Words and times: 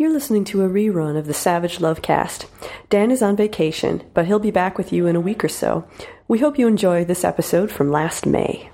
You're 0.00 0.12
listening 0.12 0.44
to 0.44 0.62
a 0.62 0.68
rerun 0.68 1.18
of 1.18 1.26
the 1.26 1.34
Savage 1.34 1.80
Love 1.80 2.02
cast. 2.02 2.46
Dan 2.88 3.10
is 3.10 3.20
on 3.20 3.34
vacation, 3.34 4.04
but 4.14 4.26
he'll 4.26 4.38
be 4.38 4.52
back 4.52 4.78
with 4.78 4.92
you 4.92 5.08
in 5.08 5.16
a 5.16 5.20
week 5.20 5.42
or 5.42 5.48
so. 5.48 5.88
We 6.28 6.38
hope 6.38 6.56
you 6.56 6.68
enjoy 6.68 7.04
this 7.04 7.24
episode 7.24 7.72
from 7.72 7.90
last 7.90 8.24
May. 8.24 8.70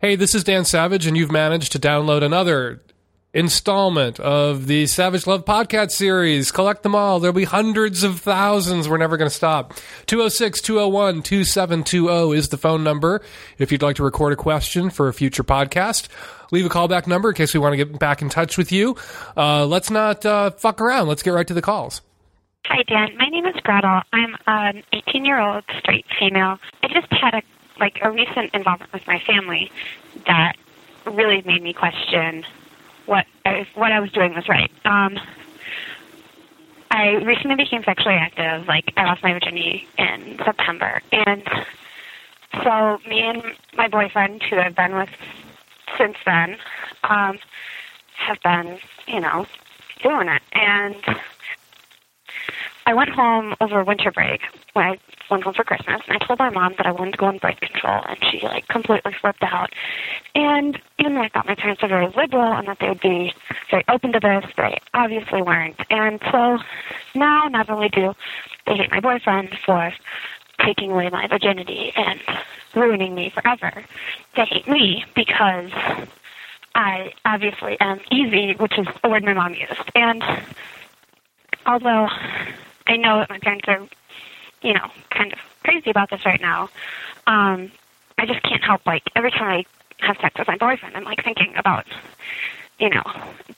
Hey, 0.00 0.16
this 0.16 0.34
is 0.34 0.42
Dan 0.42 0.64
Savage, 0.64 1.06
and 1.06 1.16
you've 1.16 1.30
managed 1.30 1.70
to 1.70 1.78
download 1.78 2.24
another 2.24 2.82
installment 3.32 4.18
of 4.18 4.66
the 4.66 4.86
Savage 4.86 5.28
Love 5.28 5.44
podcast 5.44 5.92
series. 5.92 6.50
Collect 6.50 6.82
them 6.82 6.96
all. 6.96 7.20
There'll 7.20 7.32
be 7.32 7.44
hundreds 7.44 8.02
of 8.02 8.20
thousands. 8.20 8.88
We're 8.88 8.96
never 8.96 9.16
going 9.16 9.30
to 9.30 9.34
stop. 9.34 9.74
206 10.06 10.60
201 10.60 11.22
2720 11.22 12.36
is 12.36 12.48
the 12.48 12.56
phone 12.56 12.82
number 12.82 13.22
if 13.58 13.70
you'd 13.70 13.82
like 13.82 13.96
to 13.96 14.04
record 14.04 14.32
a 14.32 14.36
question 14.36 14.90
for 14.90 15.06
a 15.06 15.12
future 15.12 15.44
podcast. 15.44 16.08
Leave 16.50 16.66
a 16.66 16.68
callback 16.68 17.06
number 17.06 17.30
in 17.30 17.34
case 17.34 17.54
we 17.54 17.60
want 17.60 17.72
to 17.72 17.76
get 17.76 17.98
back 17.98 18.22
in 18.22 18.28
touch 18.28 18.58
with 18.58 18.72
you. 18.72 18.96
Uh, 19.36 19.66
let's 19.66 19.90
not 19.90 20.24
uh, 20.24 20.50
fuck 20.50 20.80
around. 20.80 21.08
Let's 21.08 21.22
get 21.22 21.30
right 21.30 21.46
to 21.46 21.54
the 21.54 21.62
calls. 21.62 22.00
Hi, 22.66 22.82
Dan. 22.84 23.16
My 23.18 23.28
name 23.28 23.44
is 23.46 23.56
Gretel. 23.62 24.02
I'm 24.12 24.36
an 24.46 24.82
18 24.92 25.24
year 25.24 25.38
old 25.38 25.64
straight 25.78 26.06
female. 26.18 26.58
I 26.82 26.88
just 26.88 27.12
had 27.12 27.34
a 27.34 27.42
like 27.78 27.98
a 28.02 28.10
recent 28.10 28.54
involvement 28.54 28.92
with 28.92 29.06
my 29.06 29.18
family 29.20 29.70
that 30.26 30.54
really 31.06 31.42
made 31.42 31.62
me 31.62 31.72
question 31.72 32.44
what 33.06 33.26
I, 33.44 33.66
what 33.74 33.92
I 33.92 34.00
was 34.00 34.10
doing 34.12 34.34
was 34.34 34.48
right. 34.48 34.70
Um, 34.84 35.18
I 36.90 37.14
recently 37.24 37.56
became 37.56 37.82
sexually 37.82 38.14
active. 38.14 38.66
Like 38.66 38.92
I 38.96 39.04
lost 39.04 39.22
my 39.22 39.32
virginity 39.32 39.88
in 39.98 40.38
September, 40.44 41.02
and 41.12 41.42
so 42.62 42.98
me 43.08 43.20
and 43.20 43.42
my 43.76 43.88
boyfriend, 43.88 44.42
who 44.44 44.56
I've 44.56 44.76
been 44.76 44.94
with 44.94 45.08
since 45.98 46.16
then, 46.24 46.56
um, 47.04 47.38
have 48.14 48.40
been, 48.42 48.78
you 49.06 49.20
know, 49.20 49.46
doing 50.02 50.28
it. 50.28 50.42
And 50.52 50.96
I 52.86 52.94
went 52.94 53.10
home 53.10 53.54
over 53.60 53.82
winter 53.82 54.12
break 54.12 54.42
when 54.74 54.84
I 54.84 54.98
went 55.30 55.44
home 55.44 55.54
for 55.54 55.64
Christmas, 55.64 56.02
and 56.06 56.18
I 56.20 56.24
told 56.24 56.38
my 56.38 56.50
mom 56.50 56.74
that 56.76 56.86
I 56.86 56.92
wanted 56.92 57.12
to 57.12 57.16
go 57.16 57.26
on 57.26 57.38
birth 57.38 57.60
control, 57.60 58.02
and 58.06 58.18
she 58.30 58.40
like 58.42 58.68
completely 58.68 59.12
flipped 59.20 59.42
out. 59.42 59.72
And 60.34 60.80
even 60.98 61.14
though 61.14 61.22
I 61.22 61.28
thought 61.28 61.46
my 61.46 61.54
parents 61.54 61.80
were 61.80 61.88
very 61.88 62.12
liberal 62.14 62.52
and 62.52 62.68
that 62.68 62.78
they 62.80 62.88
would 62.88 63.00
be 63.00 63.32
very 63.70 63.84
open 63.88 64.12
to 64.12 64.20
this, 64.20 64.44
they 64.56 64.78
obviously 64.92 65.40
weren't. 65.40 65.80
And 65.90 66.20
so 66.30 66.58
now, 67.14 67.48
not 67.48 67.70
only 67.70 67.88
do 67.88 68.14
they 68.66 68.76
hate 68.76 68.90
my 68.90 69.00
boyfriend 69.00 69.56
for 69.64 69.92
taking 70.60 70.92
away 70.92 71.10
my 71.10 71.26
virginity 71.26 71.92
and 71.96 72.20
ruining 72.74 73.14
me 73.14 73.30
forever, 73.30 73.84
they 74.36 74.44
hate 74.44 74.68
me 74.68 75.04
because 75.14 75.70
I 76.74 77.12
obviously 77.24 77.76
am 77.80 78.00
easy, 78.10 78.54
which 78.54 78.78
is 78.78 78.86
a 79.02 79.08
word 79.08 79.24
my 79.24 79.34
mom 79.34 79.54
used. 79.54 79.90
And 79.94 80.22
although 81.66 82.08
I 82.86 82.96
know 82.96 83.20
that 83.20 83.30
my 83.30 83.38
parents 83.38 83.64
are, 83.68 83.86
you 84.62 84.74
know, 84.74 84.90
kind 85.10 85.32
of 85.32 85.38
crazy 85.62 85.90
about 85.90 86.10
this 86.10 86.24
right 86.26 86.40
now, 86.40 86.68
um, 87.26 87.70
I 88.18 88.26
just 88.26 88.42
can't 88.42 88.62
help 88.62 88.84
like 88.86 89.02
every 89.14 89.30
time 89.30 89.64
I 90.00 90.04
have 90.04 90.16
sex 90.20 90.38
with 90.38 90.48
my 90.48 90.56
boyfriend, 90.56 90.96
I'm 90.96 91.04
like 91.04 91.22
thinking 91.24 91.54
about, 91.56 91.86
you 92.78 92.90
know, 92.90 93.02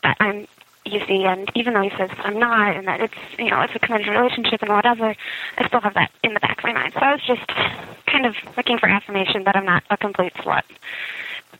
that 0.02 0.16
I'm 0.20 0.46
easy, 0.86 1.24
and 1.24 1.50
even 1.54 1.74
though 1.74 1.82
he 1.82 1.90
says 1.90 2.10
I'm 2.18 2.38
not, 2.38 2.76
and 2.76 2.86
that 2.86 3.00
it's 3.00 3.14
you 3.38 3.50
know 3.50 3.60
it's 3.62 3.74
a 3.74 3.78
committed 3.78 4.08
relationship 4.08 4.62
and 4.62 4.70
whatever, 4.70 5.14
I 5.58 5.68
still 5.68 5.80
have 5.80 5.94
that 5.94 6.10
in 6.22 6.34
the 6.34 6.40
back 6.40 6.58
of 6.58 6.64
my 6.64 6.72
mind. 6.72 6.92
So 6.94 7.00
I 7.00 7.12
was 7.12 7.22
just 7.26 7.46
kind 8.06 8.26
of 8.26 8.34
looking 8.56 8.78
for 8.78 8.88
affirmation 8.88 9.44
that 9.44 9.56
I'm 9.56 9.64
not 9.64 9.82
a 9.90 9.96
complete 9.96 10.34
slut. 10.34 10.62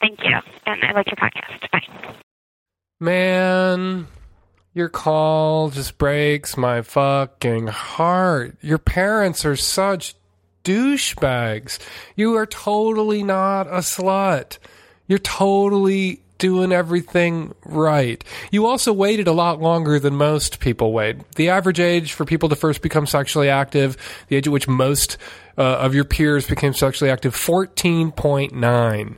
Thank 0.01 0.23
you, 0.25 0.39
and 0.67 0.85
I 0.85 0.93
like 0.93 1.07
your 1.07 1.17
podcast. 1.17 1.71
Bye. 1.71 2.15
Man, 3.01 4.07
your 4.73 4.89
call 4.89 5.71
just 5.71 5.99
breaks 5.99 6.57
my 6.57 6.83
fucking 6.83 7.67
heart. 7.67 8.57
Your 8.63 8.79
parents 8.79 9.45
are 9.45 9.57
such 9.57 10.15
douchebags. 10.65 11.79
You 12.15 12.35
are 12.37 12.47
totally 12.47 13.23
not 13.23 13.67
a 13.69 13.79
slut. 13.79 14.59
You're 15.07 15.19
totally 15.19 16.23
doing 16.39 16.73
everything 16.73 17.55
right. 17.65 18.23
You 18.51 18.67
also 18.67 18.93
waited 18.93 19.29
a 19.29 19.33
lot 19.33 19.61
longer 19.61 19.99
than 19.99 20.17
most 20.17 20.61
people 20.61 20.93
wait. 20.93 21.31
The 21.33 21.51
average 21.51 21.81
age 21.81 22.13
for 22.13 22.25
people 22.25 22.49
to 22.49 22.57
first 22.57 22.83
become 22.83 23.07
sexually 23.07 23.49
active, 23.49 23.97
the 24.29 24.37
age 24.37 24.47
at 24.47 24.53
which 24.53 24.69
most 24.69 25.17
uh, 25.59 25.63
of 25.63 25.95
your 25.95 26.05
peers 26.05 26.47
became 26.47 26.75
sexually 26.75 27.11
active, 27.11 27.35
14.9. 27.35 29.17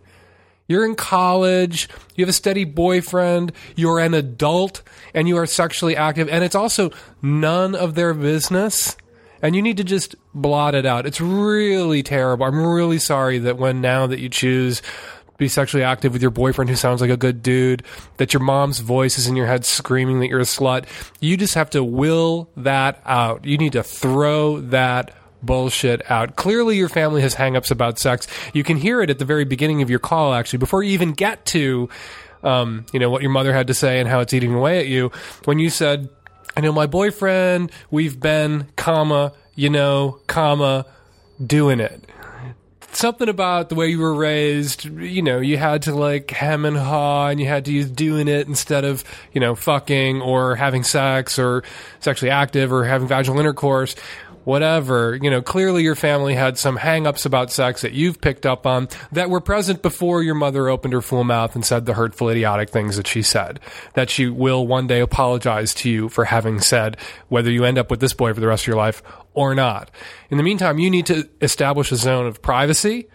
You're 0.69 0.85
in 0.85 0.97
college, 0.97 1.89
you 2.15 2.23
have 2.23 2.29
a 2.29 2.35
steady 2.35 2.65
boyfriend, 2.65 3.53
you're 3.75 3.99
an 3.99 4.13
adult, 4.13 4.83
and 5.15 5.27
you 5.27 5.39
are 5.39 5.47
sexually 5.47 5.97
active, 5.97 6.29
and 6.29 6.45
it's 6.45 6.55
also 6.55 6.91
none 7.23 7.75
of 7.75 7.95
their 7.95 8.13
business. 8.13 8.97
And 9.41 9.55
you 9.57 9.63
need 9.63 9.77
to 9.77 9.85
just 9.85 10.17
blot 10.35 10.75
it 10.75 10.85
out. 10.85 11.07
It's 11.07 11.21
really 11.21 12.03
terrible. 12.03 12.45
I'm 12.45 12.61
really 12.61 12.99
sorry 12.99 13.39
that 13.39 13.57
when 13.57 13.81
now 13.81 14.09
that 14.09 14.19
you 14.19 14.29
choose 14.29 14.83
be 15.39 15.49
sexually 15.49 15.85
active 15.85 16.13
with 16.13 16.21
your 16.21 16.33
boyfriend 16.33 16.69
who 16.69 16.77
sounds 16.77 17.01
like 17.01 17.11
a 17.11 17.17
good 17.17 17.43
dude, 17.43 17.85
that 18.19 18.35
your 18.35 18.43
mom's 18.43 18.81
voice 18.81 19.19
is 19.19 19.27
in 19.27 19.37
your 19.37 19.47
head 19.47 19.65
screaming 19.65 20.21
that 20.21 20.27
you're 20.27 20.41
a 20.41 20.43
slut. 20.43 20.85
You 21.21 21.37
just 21.37 21.55
have 21.55 21.71
to 21.71 21.83
will 21.83 22.51
that 22.57 23.01
out. 23.07 23.47
You 23.47 23.57
need 23.57 23.73
to 23.73 23.83
throw 23.83 24.61
that 24.61 25.15
bullshit 25.41 26.09
out. 26.11 26.35
Clearly, 26.35 26.77
your 26.77 26.89
family 26.89 27.23
has 27.23 27.37
hangups 27.37 27.71
about 27.71 28.01
sex. 28.01 28.27
You 28.53 28.65
can 28.65 28.77
hear 28.77 29.01
it 29.01 29.11
at 29.11 29.21
the 29.21 29.25
very 29.25 29.45
beginning 29.45 29.81
of 29.81 29.89
your 29.89 30.01
call, 30.01 30.35
actually, 30.35 30.59
before 30.59 30.83
you 30.83 30.91
even 30.91 31.13
get 31.13 31.47
to, 31.47 31.89
um, 32.43 32.85
you 32.93 32.99
know, 32.99 33.09
what 33.09 33.23
your 33.23 33.31
mother 33.31 33.53
had 33.53 33.69
to 33.69 33.75
say 33.75 34.01
and 34.01 34.09
how 34.09 34.19
it's 34.19 34.35
eating 34.35 34.53
away 34.53 34.81
at 34.81 34.89
you. 34.89 35.13
When 35.45 35.61
you 35.61 35.71
said, 35.71 36.09
I 36.57 36.61
know 36.61 36.73
my 36.73 36.87
boyfriend, 36.87 37.71
we've 37.93 38.19
been, 38.19 38.67
comma, 38.75 39.33
you 39.55 39.71
know, 39.71 40.19
comma, 40.27 40.85
doing 41.47 41.79
it 41.79 42.08
something 42.93 43.29
about 43.29 43.69
the 43.69 43.75
way 43.75 43.89
you 43.89 43.99
were 43.99 44.15
raised, 44.15 44.85
you 44.85 45.23
know, 45.23 45.39
you 45.39 45.57
had 45.57 45.83
to 45.83 45.95
like 45.95 46.31
hem 46.31 46.65
and 46.65 46.77
haw 46.77 47.29
and 47.29 47.41
you 47.41 47.47
had 47.47 47.65
to 47.67 47.73
use 47.73 47.91
doing 47.91 48.29
it 48.29 48.49
instead 48.49 48.85
of, 48.85 49.05
you 49.33 49.41
know, 49.41 49.55
fucking 49.55 50.21
or 50.21 50.57
having 50.57 50.83
sex 50.83 51.39
or 51.39 51.63
sexually 52.01 52.31
active 52.31 52.73
or 52.73 52.85
having 52.85 53.09
vaginal 53.09 53.39
intercourse. 53.39 53.95
Whatever, 54.45 55.19
you 55.21 55.31
know, 55.31 55.43
clearly 55.43 55.83
your 55.83 55.95
family 55.95 56.35
had 56.35 56.57
some 56.57 56.79
hangups 56.79 57.27
about 57.27 57.53
sex 57.53 57.83
that 57.83 57.93
you've 57.93 58.19
picked 58.19 58.47
up 58.47 58.67
on 58.67 58.89
that 59.13 59.29
were 59.29 59.43
present 59.43 59.83
before 59.83 60.23
your 60.23 60.35
mother 60.35 60.71
opened 60.71 60.95
her 60.95 61.03
full 61.03 61.23
mouth 61.23 61.55
and 61.55 61.67
said 61.67 61.85
the 61.85 61.93
hurtful, 61.93 62.31
idiotic 62.31 62.71
things 62.71 62.97
that 62.97 63.07
she 63.07 63.21
said. 63.21 63.61
That 63.93 64.09
she 64.09 64.27
will 64.27 64.67
one 64.67 64.87
day 64.87 65.01
apologize 65.01 65.75
to 65.75 65.91
you 65.91 66.09
for 66.09 66.25
having 66.25 66.61
said, 66.61 66.97
whether 67.29 67.51
you 67.51 67.65
end 67.65 67.77
up 67.77 67.91
with 67.91 68.01
this 68.01 68.15
boy 68.15 68.33
for 68.33 68.41
the 68.41 68.47
rest 68.47 68.63
of 68.63 68.69
your 68.69 68.77
life 68.77 69.03
or 69.39 69.55
not. 69.55 69.93
In 70.31 70.37
the 70.37 70.43
meantime, 70.43 70.81
you 70.81 70.91
need 70.91 71.07
to 71.07 71.29
establish 71.41 71.93
a 71.93 71.97
zone 71.97 72.27
of 72.27 72.43
privacy 72.43 73.07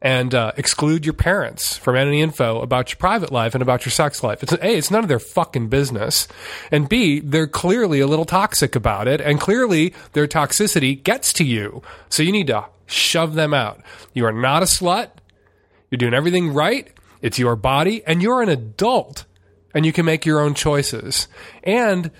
and 0.00 0.34
uh, 0.34 0.52
exclude 0.56 1.04
your 1.04 1.12
parents 1.12 1.76
from 1.76 1.94
any 1.94 2.22
info 2.22 2.62
about 2.62 2.90
your 2.90 2.96
private 2.96 3.30
life 3.30 3.54
and 3.54 3.60
about 3.60 3.84
your 3.84 3.90
sex 3.90 4.22
life. 4.22 4.42
It's 4.42 4.52
a, 4.52 4.66
it's 4.66 4.90
none 4.90 5.02
of 5.02 5.08
their 5.08 5.18
fucking 5.18 5.68
business, 5.68 6.26
and 6.70 6.88
b, 6.88 7.20
they're 7.20 7.46
clearly 7.46 8.00
a 8.00 8.06
little 8.06 8.24
toxic 8.24 8.74
about 8.74 9.08
it, 9.08 9.20
and 9.20 9.38
clearly 9.38 9.92
their 10.14 10.26
toxicity 10.26 11.02
gets 11.02 11.34
to 11.34 11.44
you. 11.44 11.82
So 12.08 12.22
you 12.22 12.32
need 12.32 12.46
to 12.46 12.64
shove 12.86 13.34
them 13.34 13.52
out. 13.52 13.82
You 14.14 14.24
are 14.24 14.32
not 14.32 14.62
a 14.62 14.66
slut. 14.66 15.10
You're 15.90 15.98
doing 15.98 16.14
everything 16.14 16.54
right. 16.54 16.90
It's 17.20 17.38
your 17.38 17.56
body, 17.56 18.02
and 18.06 18.22
you're 18.22 18.40
an 18.40 18.48
adult, 18.48 19.26
and 19.74 19.84
you 19.84 19.92
can 19.92 20.06
make 20.06 20.24
your 20.24 20.40
own 20.40 20.54
choices. 20.54 21.28
And 21.62 22.10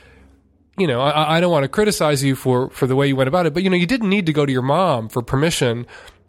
you 0.78 0.86
know, 0.86 1.00
I, 1.00 1.36
I 1.36 1.40
don't 1.40 1.50
want 1.50 1.64
to 1.64 1.68
criticize 1.68 2.22
you 2.22 2.34
for 2.34 2.70
for 2.70 2.86
the 2.86 2.96
way 2.96 3.08
you 3.08 3.16
went 3.16 3.28
about 3.28 3.46
it, 3.46 3.54
but 3.54 3.62
you 3.62 3.70
know, 3.70 3.76
you 3.76 3.86
didn't 3.86 4.08
need 4.08 4.26
to 4.26 4.32
go 4.32 4.46
to 4.46 4.52
your 4.52 4.62
mom 4.62 5.08
for 5.08 5.22
permission 5.22 5.86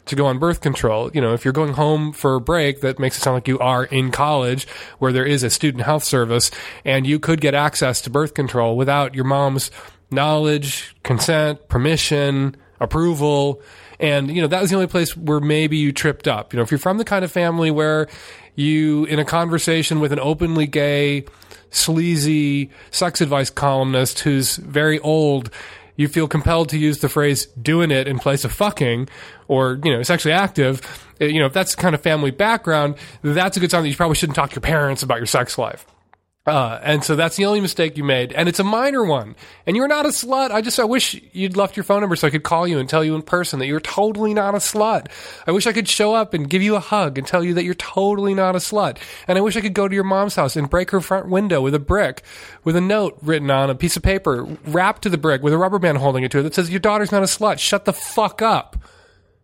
to 0.10 0.16
go 0.16 0.26
on 0.26 0.40
birth 0.40 0.62
control. 0.62 1.12
You 1.14 1.22
know, 1.22 1.34
if 1.34 1.46
you're 1.46 1.54
going 1.54 1.74
home 1.74 2.12
for 2.14 2.36
a 2.36 2.42
break, 2.42 2.82
that 2.82 3.00
makes 3.00 3.18
it 3.18 3.22
sound 3.22 3.36
like 3.36 3.48
you 3.48 3.60
are 3.60 3.86
in 3.86 4.12
college 4.12 4.68
where 4.98 5.14
there 5.14 5.26
is 5.26 5.44
a 5.44 5.50
student 5.50 5.84
health 5.84 6.04
service 6.04 6.52
and 6.84 7.06
you 7.06 7.20
could 7.20 7.42
get 7.42 7.54
access 7.54 8.02
to 8.02 8.10
birth 8.10 8.34
control 8.34 8.76
without 8.76 9.14
your 9.14 9.26
mom's 9.26 9.70
knowledge, 10.12 10.96
consent, 11.04 11.68
permission, 11.70 12.56
approval. 12.80 13.62
And, 14.00 14.34
you 14.34 14.42
know, 14.42 14.48
that 14.48 14.62
was 14.62 14.72
the 14.72 14.76
only 14.76 14.88
place 14.88 15.16
where 15.16 15.40
maybe 15.40 15.78
you 15.78 15.92
tripped 15.92 16.28
up. 16.28 16.54
You 16.54 16.58
know, 16.58 16.64
if 16.64 16.72
you're 16.72 16.80
from 16.80 16.98
the 16.98 17.06
kind 17.06 17.24
of 17.24 17.32
family 17.32 17.70
where 17.70 18.08
you, 18.56 19.06
in 19.06 19.20
a 19.20 19.26
conversation 19.26 20.00
with 20.00 20.12
an 20.12 20.20
openly 20.20 20.66
gay, 20.66 21.26
sleazy 21.72 22.70
sex 22.92 23.22
advice 23.22 23.50
columnist 23.50 24.20
who's 24.20 24.58
very 24.58 25.00
old, 25.00 25.50
you 25.96 26.08
feel 26.08 26.28
compelled 26.28 26.70
to 26.70 26.78
use 26.78 27.00
the 27.00 27.10
phrase 27.10 27.46
doing 27.62 27.92
it 27.92 28.08
in 28.08 28.20
place 28.20 28.46
of 28.46 28.52
fucking 28.52 29.10
or, 29.48 29.80
you 29.84 29.92
know, 29.92 30.04
sexually 30.04 30.34
active, 30.34 30.82
you 31.20 31.40
know, 31.40 31.46
if 31.46 31.54
that's 31.54 31.76
kind 31.76 31.94
of 31.94 32.02
family 32.02 32.32
background, 32.32 32.96
that's 33.22 33.58
a 33.58 33.60
good 33.60 33.72
sign 33.72 33.84
that 33.84 33.90
you 33.90 33.96
probably 33.96 34.16
shouldn't 34.16 34.36
talk 34.36 34.52
to 34.52 34.56
your 34.56 34.62
parents 34.62 35.04
about 35.04 35.18
your 35.18 35.26
sex 35.26 35.58
life. 35.58 35.86
Uh, 36.50 36.80
and 36.82 37.04
so 37.04 37.16
that's 37.16 37.36
the 37.36 37.46
only 37.46 37.62
mistake 37.62 37.96
you 37.96 38.04
made, 38.04 38.34
and 38.34 38.50
it's 38.50 38.60
a 38.60 38.64
minor 38.64 39.06
one. 39.06 39.36
And 39.68 39.76
you're 39.76 39.88
not 39.88 40.08
a 40.08 40.10
slut. 40.10 40.50
I 40.50 40.62
just 40.62 40.80
I 40.80 40.84
wish 40.84 41.22
you'd 41.32 41.56
left 41.56 41.78
your 41.78 41.84
phone 41.84 42.02
number 42.02 42.16
so 42.16 42.26
I 42.26 42.32
could 42.32 42.42
call 42.42 42.68
you 42.68 42.80
and 42.80 42.90
tell 42.90 43.04
you 43.04 43.14
in 43.14 43.22
person 43.22 43.60
that 43.60 43.68
you're 43.68 43.80
totally 43.80 44.34
not 44.34 44.56
a 44.56 44.58
slut. 44.58 45.12
I 45.46 45.52
wish 45.52 45.68
I 45.68 45.74
could 45.74 45.88
show 45.88 46.16
up 46.16 46.34
and 46.34 46.50
give 46.50 46.64
you 46.64 46.76
a 46.76 46.80
hug 46.80 47.20
and 47.20 47.28
tell 47.28 47.44
you 47.44 47.54
that 47.54 47.66
you're 47.66 47.76
totally 47.76 48.34
not 48.34 48.56
a 48.56 48.58
slut. 48.58 48.98
And 49.28 49.38
I 49.38 49.42
wish 49.42 49.58
I 49.58 49.62
could 49.62 49.76
go 49.76 49.88
to 49.88 49.94
your 49.94 50.04
mom's 50.04 50.34
house 50.34 50.56
and 50.56 50.68
break 50.68 50.90
her 50.90 51.02
front 51.02 51.30
window 51.30 51.62
with 51.62 51.76
a 51.76 51.80
brick, 51.80 52.24
with 52.64 52.76
a 52.76 52.82
note 52.82 53.20
written 53.22 53.52
on 53.52 53.70
a 53.70 53.76
piece 53.76 53.96
of 53.96 54.02
paper, 54.02 54.44
wrapped 54.66 55.04
to 55.04 55.10
the 55.10 55.20
brick 55.20 55.44
with 55.44 55.54
a 55.54 55.58
rubber 55.60 55.78
band 55.78 56.00
holding 56.00 56.24
it 56.24 56.32
to 56.32 56.40
it 56.40 56.44
that 56.44 56.56
says 56.56 56.72
your 56.72 56.80
daughter's 56.80 57.12
not 57.12 57.22
a 57.22 57.28
slut. 57.28 57.60
Shut 57.60 57.86
the 57.86 57.94
fuck 57.94 58.42
up. 58.42 58.76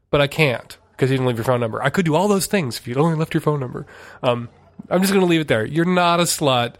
But 0.10 0.22
I 0.22 0.28
can't 0.28 0.75
because 0.94 1.12
you 1.12 1.18
didn't 1.18 1.28
leave 1.28 1.38
your 1.38 1.46
phone 1.46 1.60
number. 1.60 1.84
I 1.84 1.92
could 1.92 2.06
do 2.06 2.16
all 2.16 2.28
those 2.28 2.48
things 2.48 2.80
if 2.80 2.88
you'd 2.88 2.98
only 2.98 3.16
left 3.16 3.36
your 3.36 3.42
phone 3.42 3.60
number. 3.60 3.86
Um, 4.24 4.50
I'm 4.90 5.02
just 5.02 5.14
going 5.14 5.26
to 5.26 5.30
leave 5.30 5.42
it 5.42 5.48
there. 5.48 5.66
You're 5.66 5.86
not 5.86 6.20
a 6.20 6.24
slut. 6.24 6.76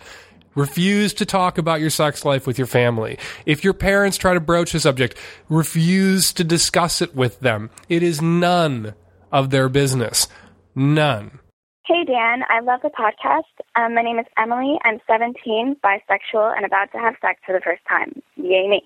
Refuse 0.56 1.14
to 1.16 1.26
talk 1.26 1.58
about 1.58 1.82
your 1.82 1.90
sex 1.90 2.24
life 2.24 2.48
with 2.48 2.58
your 2.58 2.68
family. 2.68 3.20
If 3.46 3.64
your 3.64 3.74
parents 3.74 4.18
try 4.18 4.34
to 4.34 4.40
broach 4.40 4.72
the 4.72 4.80
subject, 4.80 5.18
refuse 5.50 6.32
to 6.34 6.46
discuss 6.46 7.02
it 7.02 7.14
with 7.14 7.42
them. 7.42 7.70
It 7.90 8.04
is 8.04 8.22
none 8.22 8.94
of 9.34 9.50
their 9.50 9.68
business. 9.68 10.28
None. 10.74 11.40
Hey, 11.86 12.04
Dan. 12.06 12.44
I 12.50 12.62
love 12.62 12.80
the 12.82 12.90
podcast. 12.90 13.44
Um, 13.76 13.96
my 13.96 14.02
name 14.02 14.18
is 14.18 14.26
Emily. 14.38 14.80
I'm 14.84 15.00
17, 15.08 15.76
bisexual, 15.84 16.56
and 16.56 16.66
about 16.66 16.92
to 16.94 17.00
have 17.00 17.16
sex 17.22 17.40
for 17.46 17.54
the 17.54 17.62
first 17.62 17.82
time. 17.88 18.22
Yay, 18.38 18.68
me. 18.68 18.82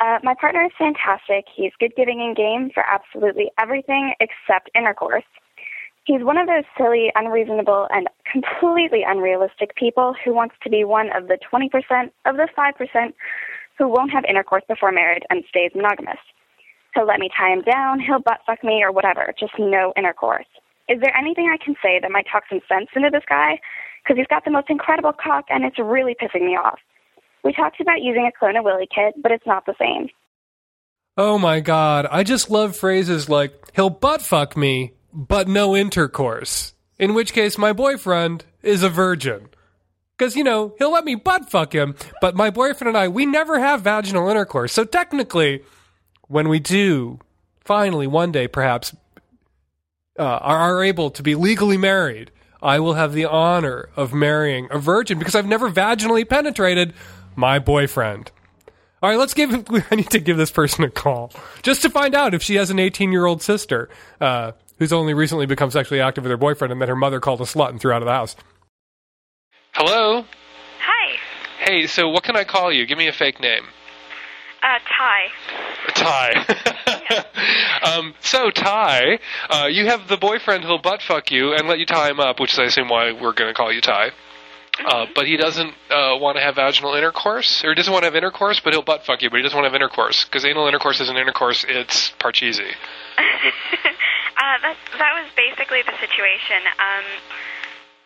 Uh, 0.00 0.18
my 0.22 0.34
partner 0.40 0.64
is 0.64 0.70
fantastic. 0.78 1.46
He's 1.54 1.72
good 1.80 1.92
giving 1.96 2.20
in 2.20 2.34
game 2.34 2.70
for 2.72 2.84
absolutely 2.84 3.50
everything 3.58 4.14
except 4.20 4.70
intercourse. 4.74 5.24
He's 6.08 6.24
one 6.24 6.38
of 6.38 6.46
those 6.46 6.64
silly, 6.78 7.12
unreasonable, 7.14 7.86
and 7.90 8.08
completely 8.32 9.04
unrealistic 9.06 9.76
people 9.76 10.14
who 10.24 10.32
wants 10.32 10.54
to 10.62 10.70
be 10.70 10.82
one 10.82 11.10
of 11.14 11.28
the 11.28 11.36
20% 11.36 11.68
of 12.24 12.36
the 12.36 12.48
5% 12.56 13.12
who 13.76 13.88
won't 13.88 14.10
have 14.10 14.24
intercourse 14.24 14.62
before 14.66 14.90
marriage 14.90 15.22
and 15.28 15.44
stays 15.50 15.70
monogamous. 15.74 16.16
He'll 16.94 17.06
let 17.06 17.20
me 17.20 17.28
tie 17.36 17.52
him 17.52 17.60
down, 17.60 18.00
he'll 18.00 18.20
butt 18.20 18.40
fuck 18.46 18.64
me 18.64 18.82
or 18.82 18.90
whatever, 18.90 19.34
just 19.38 19.52
no 19.58 19.92
intercourse. 19.98 20.46
Is 20.88 20.98
there 21.02 21.14
anything 21.14 21.52
I 21.52 21.62
can 21.62 21.76
say 21.82 22.00
that 22.00 22.10
might 22.10 22.24
talk 22.32 22.44
some 22.48 22.62
sense 22.66 22.88
into 22.96 23.10
this 23.12 23.28
guy? 23.28 23.60
Because 24.02 24.16
he's 24.16 24.26
got 24.28 24.46
the 24.46 24.50
most 24.50 24.70
incredible 24.70 25.12
cock 25.12 25.44
and 25.50 25.62
it's 25.62 25.78
really 25.78 26.14
pissing 26.14 26.46
me 26.46 26.56
off. 26.56 26.78
We 27.44 27.52
talked 27.52 27.82
about 27.82 28.00
using 28.00 28.26
a 28.26 28.32
Clone-A-Willy 28.32 28.88
kit, 28.88 29.22
but 29.22 29.30
it's 29.30 29.46
not 29.46 29.66
the 29.66 29.74
same. 29.78 30.08
Oh 31.18 31.36
my 31.36 31.60
god, 31.60 32.06
I 32.10 32.22
just 32.22 32.48
love 32.48 32.76
phrases 32.76 33.28
like, 33.28 33.52
he'll 33.76 33.90
butt 33.90 34.22
fuck 34.22 34.56
me, 34.56 34.94
but 35.12 35.48
no 35.48 35.76
intercourse. 35.76 36.74
In 36.98 37.14
which 37.14 37.32
case, 37.32 37.56
my 37.56 37.72
boyfriend 37.72 38.44
is 38.62 38.82
a 38.82 38.88
virgin. 38.88 39.48
Because, 40.16 40.34
you 40.34 40.42
know, 40.42 40.74
he'll 40.78 40.92
let 40.92 41.04
me 41.04 41.14
butt 41.14 41.48
fuck 41.48 41.72
him, 41.72 41.94
but 42.20 42.34
my 42.34 42.50
boyfriend 42.50 42.88
and 42.88 42.96
I, 42.96 43.06
we 43.06 43.24
never 43.24 43.60
have 43.60 43.82
vaginal 43.82 44.28
intercourse. 44.28 44.72
So 44.72 44.84
technically, 44.84 45.62
when 46.26 46.48
we 46.48 46.58
do, 46.58 47.20
finally, 47.64 48.08
one 48.08 48.32
day 48.32 48.48
perhaps, 48.48 48.96
uh, 50.18 50.22
are, 50.22 50.56
are 50.56 50.82
able 50.82 51.10
to 51.10 51.22
be 51.22 51.36
legally 51.36 51.76
married, 51.76 52.32
I 52.60 52.80
will 52.80 52.94
have 52.94 53.12
the 53.12 53.26
honor 53.26 53.90
of 53.94 54.12
marrying 54.12 54.66
a 54.72 54.78
virgin 54.78 55.18
because 55.18 55.36
I've 55.36 55.46
never 55.46 55.70
vaginally 55.70 56.28
penetrated 56.28 56.94
my 57.36 57.60
boyfriend. 57.60 58.32
All 59.00 59.10
right, 59.10 59.18
let's 59.18 59.34
give. 59.34 59.52
I 59.90 59.94
need 59.94 60.10
to 60.10 60.18
give 60.18 60.36
this 60.36 60.50
person 60.50 60.82
a 60.82 60.90
call 60.90 61.32
just 61.62 61.82
to 61.82 61.90
find 61.90 62.14
out 62.16 62.34
if 62.34 62.42
she 62.42 62.56
has 62.56 62.70
an 62.70 62.80
18 62.80 63.12
year 63.12 63.26
old 63.26 63.42
sister. 63.42 63.88
Uh, 64.20 64.52
who's 64.78 64.92
only 64.92 65.14
recently 65.14 65.46
become 65.46 65.70
sexually 65.70 66.00
active 66.00 66.24
with 66.24 66.30
her 66.30 66.36
boyfriend 66.36 66.72
and 66.72 66.80
then 66.80 66.88
her 66.88 66.96
mother 66.96 67.20
called 67.20 67.40
a 67.40 67.44
slut 67.44 67.70
and 67.70 67.80
threw 67.80 67.92
out 67.92 68.02
of 68.02 68.06
the 68.06 68.12
house. 68.12 68.36
Hello? 69.72 70.24
Hi. 70.80 71.18
Hey, 71.60 71.86
so 71.86 72.08
what 72.08 72.24
can 72.24 72.36
I 72.36 72.44
call 72.44 72.72
you? 72.72 72.86
Give 72.86 72.98
me 72.98 73.08
a 73.08 73.12
fake 73.12 73.40
name. 73.40 73.64
Uh, 74.62 74.78
Ty. 74.88 75.28
Ty. 75.94 77.24
um, 77.96 78.14
so, 78.20 78.50
Ty, 78.50 79.20
uh, 79.48 79.66
you 79.70 79.86
have 79.86 80.08
the 80.08 80.16
boyfriend 80.16 80.64
who'll 80.64 80.80
butt 80.80 81.00
fuck 81.00 81.30
you 81.30 81.52
and 81.52 81.68
let 81.68 81.78
you 81.78 81.86
tie 81.86 82.10
him 82.10 82.18
up, 82.18 82.40
which 82.40 82.54
is, 82.54 82.58
I 82.58 82.64
assume, 82.64 82.88
why 82.88 83.12
we're 83.12 83.32
going 83.32 83.50
to 83.50 83.54
call 83.54 83.72
you 83.72 83.80
Ty. 83.80 84.10
Uh, 84.84 85.06
but 85.14 85.26
he 85.26 85.36
doesn't 85.36 85.74
uh, 85.90 86.16
want 86.18 86.36
to 86.36 86.42
have 86.42 86.54
vaginal 86.56 86.94
intercourse, 86.94 87.64
or 87.64 87.70
he 87.70 87.74
doesn't 87.74 87.92
want 87.92 88.02
to 88.02 88.06
have 88.06 88.16
intercourse, 88.16 88.60
but 88.60 88.72
he'll 88.72 88.82
butt 88.82 89.04
fuck 89.04 89.22
you, 89.22 89.30
but 89.30 89.36
he 89.36 89.42
doesn't 89.42 89.56
want 89.56 89.64
to 89.64 89.70
have 89.70 89.74
intercourse. 89.74 90.24
Because 90.24 90.44
anal 90.44 90.66
intercourse 90.68 91.00
isn't 91.00 91.16
intercourse, 91.16 91.64
it's 91.68 92.12
parcheesi. 92.20 92.70
uh, 94.38 94.56
that, 94.62 94.76
that 94.98 95.12
was 95.18 95.26
basically 95.34 95.82
the 95.82 95.98
situation. 95.98 96.62
Um, 96.78 97.06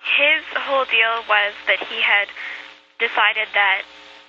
his 0.02 0.42
whole 0.66 0.88
deal 0.88 1.22
was 1.28 1.52
that 1.68 1.78
he 1.86 2.00
had 2.00 2.26
decided 2.98 3.46
that 3.54 3.84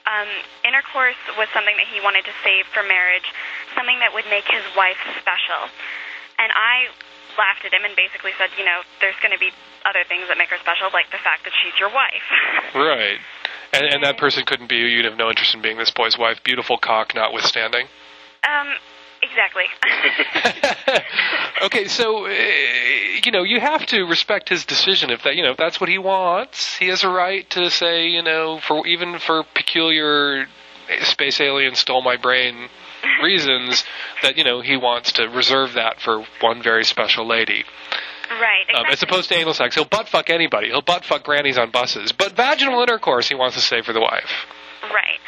um, 0.06 0.28
intercourse 0.68 1.20
was 1.40 1.48
something 1.56 1.76
that 1.80 1.88
he 1.88 2.04
wanted 2.04 2.28
to 2.28 2.36
save 2.44 2.68
for 2.76 2.84
marriage, 2.84 3.26
something 3.74 3.98
that 4.04 4.12
would 4.12 4.28
make 4.28 4.44
his 4.52 4.64
wife 4.76 5.00
special. 5.18 5.72
And 6.38 6.52
I 6.52 6.92
laughed 7.40 7.66
at 7.66 7.74
him 7.74 7.88
and 7.88 7.96
basically 7.96 8.36
said, 8.38 8.52
you 8.60 8.66
know, 8.66 8.84
there's 9.00 9.18
going 9.24 9.34
to 9.34 9.40
be 9.40 9.50
other 9.88 10.04
things 10.06 10.28
that 10.28 10.38
make 10.38 10.52
her 10.52 10.60
special, 10.60 10.92
like 10.94 11.10
the 11.10 11.22
fact 11.24 11.48
that 11.48 11.54
she's 11.56 11.74
your 11.80 11.90
wife. 11.90 12.28
right. 12.76 13.20
And, 13.74 13.90
and 13.90 14.04
that 14.04 14.20
person 14.20 14.46
couldn't 14.46 14.70
be 14.70 14.76
you. 14.78 14.86
You'd 14.86 15.06
have 15.06 15.18
no 15.18 15.30
interest 15.30 15.56
in 15.56 15.62
being 15.62 15.78
this 15.78 15.90
boy's 15.90 16.18
wife. 16.18 16.44
Beautiful 16.44 16.78
cock 16.78 17.16
notwithstanding. 17.16 17.88
Um, 18.44 18.68
exactly. 19.24 19.66
okay, 21.66 21.88
so 21.88 22.26
uh, 22.26 22.30
you 23.24 23.32
know 23.32 23.44
you 23.44 23.60
have 23.60 23.86
to 23.88 24.04
respect 24.04 24.50
his 24.50 24.66
decision. 24.66 25.10
If 25.10 25.24
that 25.24 25.36
you 25.36 25.44
know 25.44 25.52
if 25.52 25.58
that's 25.58 25.80
what 25.80 25.90
he 25.90 25.98
wants, 25.98 26.78
he 26.78 26.88
has 26.88 27.04
a 27.04 27.10
right 27.10 27.50
to 27.52 27.70
say 27.70 28.08
you 28.08 28.22
know 28.22 28.60
for 28.60 28.86
even 28.88 29.20
for 29.20 29.44
peculiar 29.56 30.48
space 31.02 31.40
alien 31.40 31.76
stole 31.76 32.02
my 32.02 32.18
brain 32.18 32.70
reasons 33.24 33.84
that 34.22 34.38
you 34.38 34.44
know 34.44 34.62
he 34.62 34.78
wants 34.78 35.14
to 35.14 35.28
reserve 35.28 35.74
that 35.74 36.00
for 36.00 36.26
one 36.42 36.62
very 36.62 36.84
special 36.84 37.28
lady. 37.28 37.64
Right. 38.30 38.64
Exactly. 38.68 38.88
Um, 38.88 38.92
as 38.92 39.04
opposed 39.04 39.30
to 39.30 39.36
anal 39.36 39.54
sex, 39.54 39.76
he'll 39.76 39.86
butt 39.86 40.10
fuck 40.10 40.30
anybody. 40.30 40.68
He'll 40.68 40.82
butt 40.82 41.06
fuck 41.06 41.24
grannies 41.24 41.58
on 41.58 41.72
buses. 41.72 42.12
But 42.12 42.34
vaginal 42.34 42.82
intercourse, 42.82 43.28
he 43.28 43.36
wants 43.36 43.56
to 43.56 43.62
save 43.62 43.86
for 43.86 43.94
the 43.94 44.02
wife. 44.02 44.48
Right. 44.84 45.20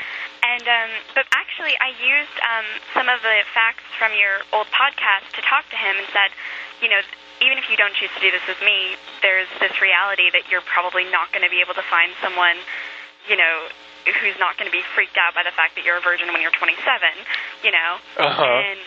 And 0.56 0.64
um, 0.64 0.92
but 1.20 1.28
actually, 1.36 1.76
I 1.84 1.92
used 2.00 2.38
um, 2.40 2.68
some 2.96 3.08
of 3.12 3.20
the 3.20 3.44
facts 3.52 3.84
from 4.00 4.16
your 4.16 4.40
old 4.56 4.72
podcast 4.72 5.36
to 5.36 5.44
talk 5.44 5.68
to 5.68 5.76
him 5.76 6.00
and 6.00 6.08
said, 6.16 6.32
you 6.80 6.88
know, 6.88 7.04
even 7.44 7.60
if 7.60 7.68
you 7.68 7.76
don't 7.76 7.92
choose 8.00 8.12
to 8.16 8.24
do 8.24 8.32
this 8.32 8.44
with 8.48 8.64
me, 8.64 8.96
there's 9.20 9.52
this 9.60 9.76
reality 9.84 10.32
that 10.32 10.48
you're 10.48 10.64
probably 10.64 11.04
not 11.12 11.36
going 11.36 11.44
to 11.44 11.52
be 11.52 11.60
able 11.60 11.76
to 11.76 11.84
find 11.92 12.16
someone, 12.24 12.56
you 13.28 13.36
know, 13.36 13.68
who's 14.24 14.40
not 14.40 14.56
going 14.56 14.72
to 14.72 14.76
be 14.76 14.80
freaked 14.96 15.20
out 15.20 15.36
by 15.36 15.44
the 15.44 15.52
fact 15.52 15.76
that 15.76 15.84
you're 15.84 16.00
a 16.00 16.06
virgin 16.06 16.32
when 16.32 16.40
you're 16.40 16.56
27, 16.56 16.72
you 17.60 17.76
know. 17.76 18.00
Uh-huh. 18.16 18.40
And 18.40 18.80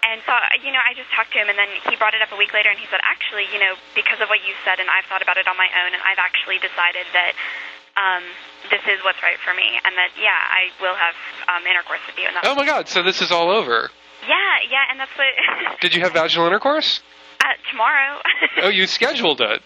and 0.00 0.24
so 0.24 0.32
you 0.64 0.72
know, 0.72 0.80
I 0.80 0.96
just 0.96 1.12
talked 1.12 1.36
to 1.36 1.38
him, 1.44 1.52
and 1.52 1.60
then 1.60 1.68
he 1.84 2.00
brought 2.00 2.16
it 2.16 2.24
up 2.24 2.32
a 2.32 2.38
week 2.40 2.56
later, 2.56 2.72
and 2.72 2.80
he 2.80 2.88
said, 2.88 3.04
actually, 3.04 3.44
you 3.52 3.60
know, 3.60 3.76
because 3.92 4.24
of 4.24 4.32
what 4.32 4.40
you 4.40 4.56
said, 4.64 4.80
and 4.80 4.88
I've 4.88 5.04
thought 5.04 5.20
about 5.20 5.36
it 5.36 5.44
on 5.44 5.60
my 5.60 5.68
own, 5.84 5.92
and 5.92 6.00
I've 6.00 6.22
actually 6.22 6.56
decided 6.56 7.04
that 7.12 7.36
um, 7.96 8.22
this 8.70 8.82
is 8.86 9.02
what's 9.04 9.22
right 9.22 9.38
for 9.44 9.54
me, 9.54 9.66
and 9.84 9.92
that 9.96 10.10
yeah, 10.18 10.36
I 10.36 10.70
will 10.80 10.94
have 10.94 11.16
um, 11.48 11.66
intercourse 11.66 12.00
with 12.06 12.18
you. 12.18 12.26
And 12.28 12.36
that's 12.36 12.46
Oh 12.46 12.54
my 12.54 12.66
god! 12.66 12.88
So 12.88 13.02
this 13.02 13.22
is 13.22 13.30
all 13.30 13.50
over. 13.50 13.90
yeah, 14.26 14.62
yeah, 14.70 14.84
and 14.90 15.00
that's 15.00 15.12
what. 15.16 15.26
Did 15.80 15.94
you 15.94 16.00
have 16.02 16.12
vaginal 16.12 16.46
intercourse? 16.46 17.00
uh, 17.40 17.56
tomorrow. 17.70 18.20
Oh, 18.60 18.68
you 18.68 18.84
scheduled 18.86 19.40
it. 19.40 19.62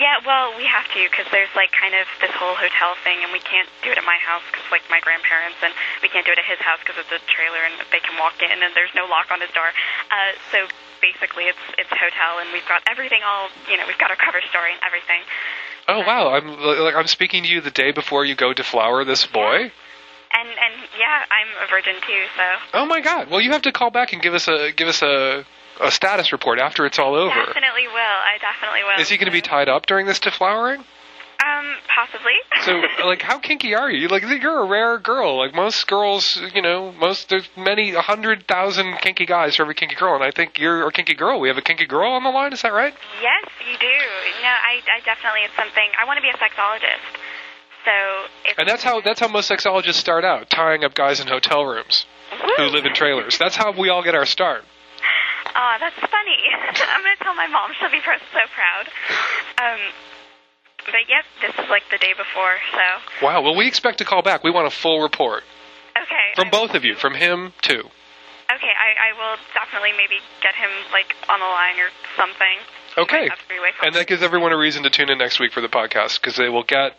Yeah, 0.00 0.16
well, 0.24 0.56
we 0.56 0.64
have 0.64 0.88
to 0.96 1.00
because 1.10 1.28
there's 1.28 1.52
like 1.52 1.68
kind 1.76 1.92
of 1.92 2.08
this 2.22 2.32
whole 2.32 2.54
hotel 2.56 2.96
thing, 3.04 3.20
and 3.20 3.28
we 3.34 3.40
can't 3.44 3.68
do 3.84 3.92
it 3.92 3.98
at 4.00 4.06
my 4.08 4.16
house 4.24 4.40
because 4.48 4.64
like 4.72 4.80
my 4.88 5.00
grandparents, 5.04 5.60
and 5.60 5.74
we 6.00 6.08
can't 6.08 6.24
do 6.24 6.32
it 6.32 6.40
at 6.40 6.48
his 6.48 6.56
house 6.64 6.80
because 6.80 6.96
it's 6.96 7.12
a 7.12 7.20
trailer 7.28 7.60
and 7.60 7.76
they 7.92 8.00
can 8.00 8.16
walk 8.16 8.40
in, 8.40 8.52
and 8.64 8.72
there's 8.72 8.94
no 8.96 9.04
lock 9.04 9.28
on 9.28 9.40
his 9.44 9.52
door. 9.52 9.68
Uh, 10.08 10.32
so 10.48 10.64
basically, 11.04 11.44
it's 11.52 11.60
it's 11.76 11.92
hotel, 11.92 12.40
and 12.40 12.48
we've 12.56 12.64
got 12.68 12.80
everything 12.88 13.20
all 13.26 13.52
you 13.68 13.76
know, 13.76 13.84
we've 13.84 14.00
got 14.00 14.08
our 14.08 14.16
cover 14.20 14.40
story 14.48 14.72
and 14.72 14.80
everything. 14.80 15.20
Oh 15.88 16.00
wow! 16.00 16.32
I'm 16.34 16.46
like 16.60 16.94
I'm 16.94 17.06
speaking 17.06 17.42
to 17.44 17.48
you 17.48 17.60
the 17.60 17.70
day 17.70 17.92
before 17.92 18.24
you 18.24 18.34
go 18.34 18.52
deflower 18.52 19.04
this 19.04 19.26
boy. 19.26 19.72
And 20.34 20.48
and 20.48 20.88
yeah, 20.98 21.24
I'm 21.30 21.48
a 21.62 21.68
virgin 21.68 21.94
too, 22.06 22.24
so 22.36 22.42
Oh 22.74 22.86
my 22.86 23.00
god! 23.00 23.30
Well, 23.30 23.40
you 23.40 23.52
have 23.52 23.62
to 23.62 23.72
call 23.72 23.90
back 23.90 24.12
and 24.12 24.22
give 24.22 24.34
us 24.34 24.48
a 24.48 24.72
give 24.72 24.88
us 24.88 25.02
a 25.02 25.44
a 25.80 25.90
status 25.90 26.32
report 26.32 26.58
after 26.58 26.86
it's 26.86 26.98
all 26.98 27.14
over. 27.14 27.34
definitely 27.34 27.88
will. 27.88 27.96
I 27.96 28.38
definitely 28.40 28.82
will. 28.84 29.00
Is 29.00 29.08
he 29.08 29.16
going 29.16 29.26
to 29.26 29.32
be 29.32 29.40
tied 29.40 29.68
up 29.68 29.86
during 29.86 30.06
this 30.06 30.20
deflowering? 30.20 30.84
Um, 31.42 31.74
possibly. 31.88 32.34
So, 32.62 32.82
like, 33.04 33.22
how 33.22 33.38
kinky 33.38 33.74
are 33.74 33.90
you? 33.90 34.06
Like, 34.08 34.22
you're 34.22 34.60
a 34.60 34.66
rare 34.66 34.98
girl. 34.98 35.38
Like 35.38 35.54
most 35.54 35.86
girls, 35.88 36.40
you 36.54 36.62
know, 36.62 36.92
most 36.92 37.30
there's 37.30 37.48
many 37.56 37.92
a 37.94 38.00
hundred 38.00 38.46
thousand 38.46 38.98
kinky 38.98 39.26
guys 39.26 39.56
for 39.56 39.62
every 39.62 39.74
kinky 39.74 39.96
girl, 39.96 40.14
and 40.14 40.22
I 40.22 40.30
think 40.30 40.58
you're 40.58 40.86
a 40.86 40.92
kinky 40.92 41.14
girl. 41.14 41.40
We 41.40 41.48
have 41.48 41.58
a 41.58 41.62
kinky 41.62 41.86
girl 41.86 42.12
on 42.12 42.22
the 42.22 42.30
line. 42.30 42.52
Is 42.52 42.62
that 42.62 42.72
right? 42.72 42.94
Yes, 43.20 43.50
you 43.68 43.76
do. 43.78 43.86
No, 44.42 44.48
I, 44.48 44.80
I 44.86 45.00
definitely. 45.04 45.40
It's 45.44 45.56
something. 45.56 45.90
I 46.00 46.04
want 46.04 46.18
to 46.18 46.22
be 46.22 46.30
a 46.30 46.38
sexologist. 46.38 47.02
So. 47.84 47.90
If 48.44 48.58
And 48.58 48.68
that's 48.68 48.84
how 48.84 49.00
that's 49.00 49.18
how 49.18 49.28
most 49.28 49.50
sexologists 49.50 49.94
start 49.94 50.24
out, 50.24 50.48
tying 50.48 50.84
up 50.84 50.94
guys 50.94 51.18
in 51.18 51.26
hotel 51.26 51.64
rooms 51.64 52.06
who 52.56 52.64
live 52.66 52.84
in 52.84 52.94
trailers. 52.94 53.38
That's 53.38 53.56
how 53.56 53.72
we 53.72 53.88
all 53.88 54.02
get 54.04 54.14
our 54.14 54.26
start. 54.26 54.62
Oh, 55.54 55.76
that's 55.80 55.98
funny. 55.98 56.38
I'm 56.54 57.02
gonna 57.02 57.16
tell 57.20 57.34
my 57.34 57.48
mom. 57.48 57.72
She'll 57.80 57.90
be 57.90 58.00
pro- 58.00 58.16
so 58.32 58.46
proud. 58.54 58.86
Um, 59.58 59.80
but 60.86 61.08
yep, 61.08 61.24
this 61.40 61.54
is 61.64 61.70
like 61.70 61.82
the 61.90 61.98
day 61.98 62.12
before, 62.16 62.56
so 62.72 63.26
Wow. 63.26 63.42
Well, 63.42 63.56
we 63.56 63.66
expect 63.66 63.98
to 63.98 64.04
call 64.04 64.22
back. 64.22 64.42
We 64.44 64.50
want 64.50 64.66
a 64.66 64.70
full 64.70 65.00
report 65.00 65.44
okay. 65.96 66.32
from 66.34 66.48
I- 66.48 66.50
both 66.50 66.74
of 66.74 66.84
you, 66.84 66.94
from 66.94 67.14
him 67.14 67.52
too. 67.62 67.88
Okay, 68.52 68.74
I, 68.76 69.08
I 69.08 69.12
will 69.16 69.38
definitely 69.54 69.92
maybe 69.96 70.20
get 70.42 70.54
him 70.54 70.68
like 70.92 71.16
on 71.28 71.40
the 71.40 71.46
line 71.46 71.78
or 71.80 71.88
something. 72.16 72.58
Okay. 72.98 73.28
And 73.82 73.94
that 73.94 74.06
gives 74.06 74.22
everyone 74.22 74.52
a 74.52 74.56
reason 74.58 74.82
to 74.82 74.90
tune 74.90 75.10
in 75.10 75.18
next 75.18 75.40
week 75.40 75.52
for 75.52 75.60
the 75.60 75.68
podcast 75.68 76.20
because 76.20 76.36
they 76.36 76.48
will 76.48 76.62
get 76.62 76.92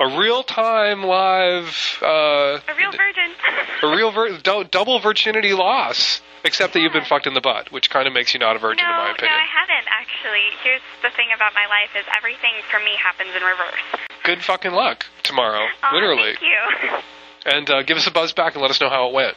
a 0.00 0.18
real 0.18 0.42
time 0.42 1.02
live, 1.02 1.98
uh, 2.02 2.06
a 2.06 2.74
real 2.76 2.90
virgin. 2.92 3.30
a 3.82 3.96
real 3.96 4.10
vir- 4.10 4.38
dou- 4.38 4.64
double 4.64 4.98
virginity 5.00 5.52
loss. 5.52 6.20
Except 6.44 6.74
that 6.74 6.80
you've 6.80 6.92
been 6.92 7.04
fucked 7.04 7.26
in 7.26 7.34
the 7.34 7.40
butt, 7.40 7.72
which 7.72 7.90
kind 7.90 8.06
of 8.06 8.14
makes 8.14 8.32
you 8.32 8.38
not 8.38 8.54
a 8.54 8.60
virgin, 8.60 8.86
no, 8.86 8.92
in 8.92 8.96
my 8.96 9.10
opinion. 9.10 9.34
no. 9.34 9.42
I 9.42 9.46
haven't 9.50 9.88
actually. 9.90 10.46
Here's 10.62 10.80
the 11.02 11.10
thing 11.10 11.28
about 11.34 11.52
my 11.54 11.66
life: 11.66 11.90
is 11.98 12.04
everything 12.16 12.52
for 12.70 12.78
me 12.78 12.94
happens 13.02 13.30
in 13.34 13.42
reverse. 13.42 13.82
Good 14.22 14.44
fucking 14.44 14.70
luck 14.70 15.04
tomorrow, 15.24 15.66
Aw, 15.82 15.94
literally. 15.94 16.34
Thank 16.38 16.42
you. 16.42 16.98
And 17.46 17.70
uh, 17.70 17.82
give 17.84 17.96
us 17.96 18.04
a 18.08 18.10
buzz 18.10 18.32
back 18.32 18.54
and 18.54 18.62
let 18.62 18.72
us 18.72 18.80
know 18.80 18.88
how 18.90 19.06
it 19.06 19.14
went. 19.14 19.36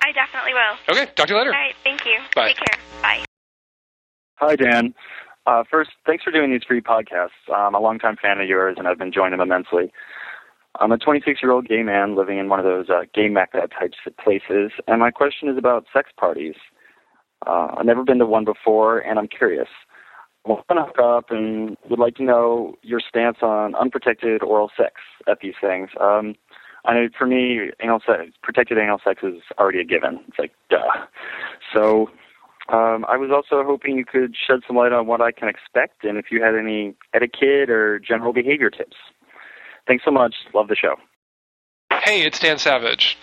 I 0.00 0.12
definitely 0.12 0.54
will. 0.54 0.94
Okay, 0.94 1.10
talk 1.16 1.26
to 1.26 1.32
you 1.34 1.38
later. 1.38 1.52
All 1.52 1.58
right. 1.58 1.74
Thank 1.82 2.06
you. 2.06 2.20
Bye. 2.32 2.48
Take 2.48 2.58
care. 2.58 2.78
Bye. 3.02 3.24
Hi, 4.36 4.54
Dan. 4.54 4.94
Uh, 5.48 5.64
first, 5.70 5.90
thanks 6.06 6.22
for 6.22 6.30
doing 6.30 6.52
these 6.52 6.62
free 6.68 6.82
podcasts. 6.82 7.30
I'm 7.52 7.74
a 7.74 7.80
longtime 7.80 8.16
fan 8.20 8.38
of 8.38 8.46
yours, 8.46 8.76
and 8.78 8.86
I've 8.86 9.00
enjoyed 9.00 9.32
them 9.32 9.40
immensely. 9.40 9.90
I'm 10.78 10.92
a 10.92 10.98
26 10.98 11.40
year 11.42 11.52
old 11.52 11.66
gay 11.66 11.82
man 11.82 12.16
living 12.16 12.36
in 12.36 12.50
one 12.50 12.58
of 12.60 12.66
those 12.66 12.90
uh, 12.90 13.04
gay 13.14 13.28
mecca 13.28 13.66
type 13.68 13.94
places, 14.22 14.72
and 14.86 15.00
my 15.00 15.10
question 15.10 15.48
is 15.48 15.56
about 15.56 15.86
sex 15.90 16.10
parties. 16.20 16.54
Uh, 17.46 17.68
I've 17.78 17.86
never 17.86 18.04
been 18.04 18.18
to 18.18 18.26
one 18.26 18.44
before, 18.44 18.98
and 18.98 19.18
I'm 19.18 19.26
curious. 19.26 19.68
I 20.44 20.50
want 20.50 20.64
to 20.68 20.82
hook 20.82 20.98
up 20.98 21.30
and 21.30 21.78
would 21.88 21.98
like 21.98 22.16
to 22.16 22.24
know 22.24 22.74
your 22.82 23.00
stance 23.00 23.38
on 23.40 23.74
unprotected 23.74 24.42
oral 24.42 24.70
sex 24.76 24.96
at 25.26 25.38
these 25.40 25.54
things. 25.62 25.88
Um, 25.98 26.34
I 26.84 26.92
know 26.92 27.08
for 27.16 27.26
me, 27.26 27.70
anal 27.82 28.00
sex, 28.06 28.32
protected 28.42 28.76
anal 28.76 29.00
sex 29.02 29.22
is 29.22 29.40
already 29.58 29.80
a 29.80 29.84
given. 29.84 30.20
It's 30.28 30.38
like, 30.38 30.52
duh. 30.68 31.06
So 31.74 32.10
um, 32.68 33.04
I 33.08 33.16
was 33.16 33.30
also 33.32 33.64
hoping 33.64 33.96
you 33.96 34.04
could 34.04 34.34
shed 34.36 34.60
some 34.66 34.76
light 34.76 34.92
on 34.92 35.06
what 35.06 35.20
I 35.20 35.32
can 35.32 35.48
expect 35.48 36.04
and 36.04 36.18
if 36.18 36.26
you 36.30 36.42
had 36.42 36.54
any 36.54 36.94
etiquette 37.14 37.70
or 37.70 37.98
general 37.98 38.32
behavior 38.32 38.70
tips. 38.70 38.96
Thanks 39.86 40.04
so 40.04 40.10
much. 40.10 40.34
Love 40.54 40.68
the 40.68 40.76
show. 40.76 40.96
Hey, 41.90 42.22
it's 42.26 42.38
Dan 42.38 42.58
Savage. 42.58 43.16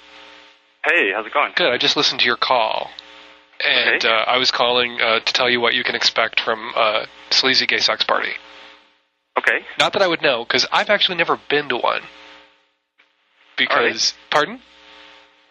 Hey, 0.83 1.11
how's 1.13 1.25
it 1.25 1.33
going? 1.33 1.51
Good. 1.55 1.71
I 1.71 1.77
just 1.77 1.95
listened 1.97 2.19
to 2.21 2.25
your 2.25 2.37
call, 2.37 2.89
and 3.65 3.97
Okay. 4.03 4.07
uh, 4.07 4.23
I 4.27 4.37
was 4.37 4.51
calling 4.51 4.99
uh, 5.01 5.19
to 5.19 5.33
tell 5.33 5.49
you 5.49 5.59
what 5.59 5.73
you 5.73 5.83
can 5.83 5.95
expect 5.95 6.41
from 6.41 6.71
uh, 6.75 7.05
sleazy 7.31 7.65
gay 7.65 7.79
sex 7.79 8.03
party. 8.03 8.31
Okay. 9.37 9.65
Not 9.79 9.93
that 9.93 10.01
I 10.01 10.07
would 10.07 10.21
know, 10.21 10.43
because 10.43 10.65
I've 10.71 10.89
actually 10.89 11.17
never 11.17 11.39
been 11.49 11.69
to 11.69 11.77
one. 11.77 12.01
Because, 13.57 14.13
pardon? 14.31 14.59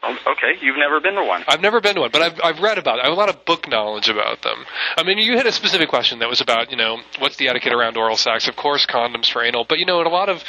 Um, 0.07 0.19
okay, 0.27 0.55
you've 0.61 0.77
never 0.77 1.01
been 1.01 1.15
to 1.15 1.25
one. 1.25 1.45
I've 1.49 1.61
never 1.63 1.81
been 1.81 1.95
to 1.95 2.03
one, 2.03 2.11
but 2.13 2.21
I've 2.23 2.39
I've 2.45 2.61
read 2.61 2.77
about. 2.79 2.99
it. 2.99 3.03
I 3.03 3.05
have 3.05 3.13
a 3.13 3.17
lot 3.17 3.29
of 3.31 3.45
book 3.45 3.69
knowledge 3.69 4.09
about 4.09 4.43
them. 4.43 4.65
I 4.97 5.03
mean, 5.03 5.19
you 5.19 5.37
had 5.37 5.47
a 5.47 5.53
specific 5.53 5.89
question 5.89 6.19
that 6.19 6.29
was 6.29 6.41
about, 6.41 6.71
you 6.71 6.77
know, 6.77 6.99
what's 7.19 7.37
the 7.37 7.49
etiquette 7.49 7.73
around 7.73 7.97
oral 7.97 8.17
sex? 8.17 8.47
Of 8.49 8.57
course, 8.57 8.85
condoms 8.87 9.31
for 9.33 9.43
anal, 9.43 9.65
but 9.69 9.79
you 9.79 9.87
know, 9.87 10.01
at 10.01 10.07
a 10.07 10.11
lot 10.11 10.29
of 10.29 10.43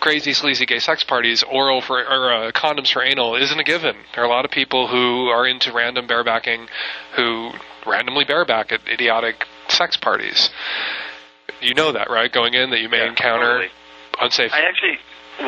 crazy 0.00 0.32
sleazy 0.32 0.66
gay 0.66 0.78
sex 0.78 1.04
parties, 1.04 1.42
oral 1.42 1.80
for 1.80 1.98
or 1.98 2.32
uh, 2.32 2.52
condoms 2.52 2.92
for 2.92 3.02
anal 3.02 3.36
isn't 3.36 3.58
a 3.58 3.64
given. 3.64 3.96
There 4.14 4.24
are 4.24 4.26
a 4.26 4.30
lot 4.30 4.44
of 4.44 4.50
people 4.50 4.88
who 4.88 5.28
are 5.28 5.46
into 5.46 5.72
random 5.72 6.06
barebacking, 6.06 6.66
who 7.16 7.52
randomly 7.86 8.24
bareback 8.24 8.72
at 8.72 8.80
idiotic 8.88 9.46
sex 9.68 9.96
parties. 9.96 10.50
You 11.60 11.74
know 11.74 11.92
that, 11.92 12.10
right? 12.10 12.30
Going 12.32 12.54
in, 12.54 12.70
that 12.70 12.80
you 12.80 12.88
may 12.88 12.98
Yeah, 12.98 13.08
encounter 13.08 13.46
totally. 13.46 13.68
unsafe. 14.20 14.52
I 14.52 14.62
actually 14.68 14.98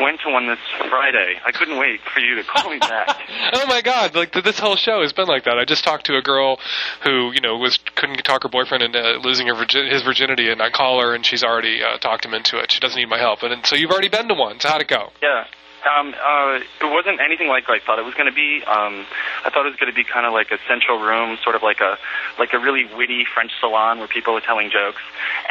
went 0.01 0.21
to 0.21 0.29
one 0.29 0.47
this 0.47 0.59
Friday. 0.89 1.39
I 1.45 1.51
couldn't 1.51 1.77
wait 1.77 2.01
for 2.01 2.19
you 2.19 2.35
to 2.35 2.43
call 2.43 2.69
me 2.69 2.79
back. 2.79 3.19
oh 3.53 3.65
my 3.67 3.81
god! 3.81 4.15
Like 4.15 4.31
this 4.31 4.59
whole 4.59 4.75
show 4.75 5.01
has 5.01 5.13
been 5.13 5.27
like 5.27 5.45
that. 5.45 5.57
I 5.57 5.65
just 5.65 5.83
talked 5.83 6.05
to 6.07 6.17
a 6.17 6.21
girl 6.21 6.59
who 7.03 7.31
you 7.31 7.41
know 7.41 7.57
was 7.57 7.79
couldn't 7.95 8.17
talk 8.23 8.43
her 8.43 8.49
boyfriend 8.49 8.83
into 8.83 9.19
losing 9.23 9.47
her 9.47 9.55
virgin- 9.55 9.87
his 9.87 10.01
virginity, 10.01 10.49
and 10.49 10.61
I 10.61 10.69
call 10.69 11.01
her, 11.01 11.13
and 11.13 11.25
she's 11.25 11.43
already 11.43 11.81
uh, 11.83 11.97
talked 11.97 12.25
him 12.25 12.33
into 12.33 12.57
it. 12.57 12.71
She 12.71 12.79
doesn't 12.79 12.97
need 12.97 13.09
my 13.09 13.19
help, 13.19 13.43
and, 13.43 13.53
and 13.53 13.65
so 13.65 13.75
you've 13.75 13.91
already 13.91 14.09
been 14.09 14.27
to 14.27 14.33
one. 14.33 14.59
So 14.59 14.69
how'd 14.69 14.81
it 14.81 14.87
go? 14.87 15.11
Yeah. 15.21 15.45
Um, 15.85 16.15
uh, 16.15 16.59
it 16.81 16.91
wasn't 16.91 17.21
anything 17.21 17.47
like 17.47 17.69
I 17.69 17.79
thought 17.79 17.99
it 17.99 18.05
was 18.05 18.15
going 18.15 18.25
to 18.25 18.33
be. 18.33 18.63
Um, 18.65 19.05
I 19.45 19.51
thought 19.51 19.67
it 19.67 19.69
was 19.69 19.79
going 19.79 19.91
to 19.91 19.95
be 19.95 20.03
kind 20.03 20.25
of 20.25 20.33
like 20.33 20.49
a 20.49 20.57
central 20.67 20.99
room, 20.99 21.37
sort 21.43 21.55
of 21.55 21.61
like 21.61 21.79
a 21.79 21.97
like 22.39 22.53
a 22.53 22.59
really 22.59 22.85
witty 22.85 23.23
French 23.31 23.51
salon 23.59 23.99
where 23.99 24.07
people 24.07 24.33
were 24.33 24.41
telling 24.41 24.71
jokes, 24.71 25.01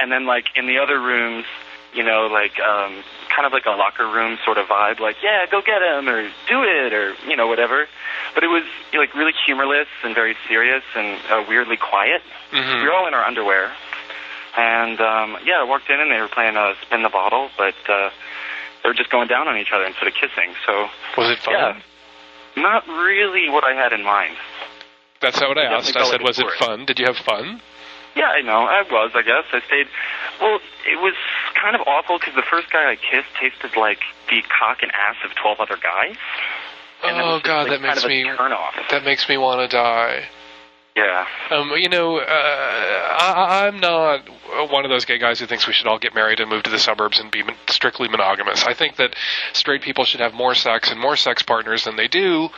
and 0.00 0.10
then 0.10 0.26
like 0.26 0.46
in 0.56 0.66
the 0.66 0.78
other 0.78 1.00
rooms, 1.00 1.44
you 1.94 2.02
know, 2.02 2.26
like 2.26 2.58
um, 2.60 3.02
kind 3.34 3.46
of 3.46 3.52
like 3.52 3.66
a 3.66 3.70
locker 3.70 4.06
room 4.06 4.38
sort 4.44 4.58
of 4.58 4.66
vibe, 4.66 5.00
like 5.00 5.16
yeah, 5.22 5.46
go 5.50 5.60
get 5.62 5.80
him 5.82 6.08
or 6.08 6.22
do 6.48 6.62
it 6.64 6.92
or 6.92 7.14
you 7.28 7.36
know 7.36 7.46
whatever. 7.46 7.86
But 8.34 8.44
it 8.44 8.48
was 8.48 8.64
like 8.92 9.14
really 9.14 9.32
humorless 9.46 9.88
and 10.02 10.14
very 10.14 10.36
serious 10.48 10.82
and 10.96 11.18
uh, 11.30 11.44
weirdly 11.48 11.76
quiet. 11.76 12.22
Mm-hmm. 12.52 12.82
We 12.82 12.86
were 12.88 12.92
all 12.94 13.06
in 13.06 13.14
our 13.14 13.24
underwear, 13.24 13.72
and 14.56 15.00
um, 15.00 15.36
yeah, 15.44 15.60
I 15.60 15.64
walked 15.64 15.88
in 15.90 16.00
and 16.00 16.10
they 16.10 16.20
were 16.20 16.28
playing 16.28 16.56
uh, 16.56 16.74
spin 16.82 17.02
the 17.02 17.08
bottle, 17.10 17.48
but 17.56 17.74
uh, 17.88 18.10
they 18.82 18.88
were 18.88 18.94
just 18.94 19.10
going 19.10 19.28
down 19.28 19.48
on 19.48 19.56
each 19.56 19.72
other 19.72 19.84
instead 19.84 20.08
of 20.08 20.14
kissing. 20.14 20.54
So 20.66 20.88
Was 21.16 21.30
it 21.30 21.38
fun? 21.38 21.54
yeah, 21.54 21.80
not 22.56 22.86
really 22.86 23.48
what 23.50 23.64
I 23.64 23.74
had 23.74 23.92
in 23.92 24.04
mind. 24.04 24.36
That's 25.20 25.40
not 25.40 25.48
what 25.48 25.58
I 25.58 25.62
Definitely 25.70 26.00
asked. 26.02 26.08
I 26.08 26.10
said, 26.10 26.22
was 26.22 26.38
it 26.38 26.42
tourist. 26.42 26.58
fun? 26.64 26.84
Did 26.84 26.98
you 26.98 27.06
have 27.06 27.16
fun? 27.16 27.60
Yeah, 28.16 28.28
I 28.28 28.42
know. 28.42 28.62
I 28.62 28.82
was, 28.82 29.12
I 29.14 29.22
guess. 29.22 29.44
I 29.52 29.60
stayed. 29.66 29.88
Well, 30.40 30.60
it 30.86 31.00
was 31.00 31.14
kind 31.60 31.74
of 31.74 31.82
awful 31.86 32.18
because 32.18 32.34
the 32.34 32.46
first 32.48 32.70
guy 32.70 32.90
I 32.92 32.96
kissed 32.96 33.28
tasted 33.40 33.76
like 33.78 34.00
the 34.30 34.42
cock 34.42 34.82
and 34.82 34.92
ass 34.92 35.16
of 35.24 35.34
twelve 35.34 35.58
other 35.60 35.76
guys. 35.76 36.16
And 37.02 37.20
oh 37.20 37.36
just, 37.36 37.44
god, 37.44 37.68
like, 37.68 37.80
that 37.80 37.82
makes 37.82 38.04
me 38.06 38.24
turn 38.24 38.52
off. 38.52 38.74
that 38.90 39.04
makes 39.04 39.28
me 39.28 39.36
want 39.36 39.68
to 39.68 39.76
die. 39.76 40.24
Yeah. 40.96 41.26
Um, 41.50 41.72
you 41.76 41.88
know, 41.88 42.18
uh, 42.18 42.22
I, 42.22 43.66
I'm 43.66 43.80
not 43.80 44.28
one 44.70 44.84
of 44.84 44.90
those 44.90 45.04
gay 45.04 45.18
guys 45.18 45.40
who 45.40 45.46
thinks 45.46 45.66
we 45.66 45.72
should 45.72 45.88
all 45.88 45.98
get 45.98 46.14
married 46.14 46.38
and 46.38 46.48
move 46.48 46.62
to 46.62 46.70
the 46.70 46.78
suburbs 46.78 47.18
and 47.18 47.32
be 47.32 47.42
mon- 47.42 47.56
strictly 47.68 48.06
monogamous. 48.08 48.64
I 48.64 48.74
think 48.74 48.96
that 48.96 49.16
straight 49.52 49.82
people 49.82 50.04
should 50.04 50.20
have 50.20 50.34
more 50.34 50.54
sex 50.54 50.92
and 50.92 51.00
more 51.00 51.16
sex 51.16 51.42
partners 51.42 51.84
than 51.84 51.96
they 51.96 52.06
do. 52.06 52.48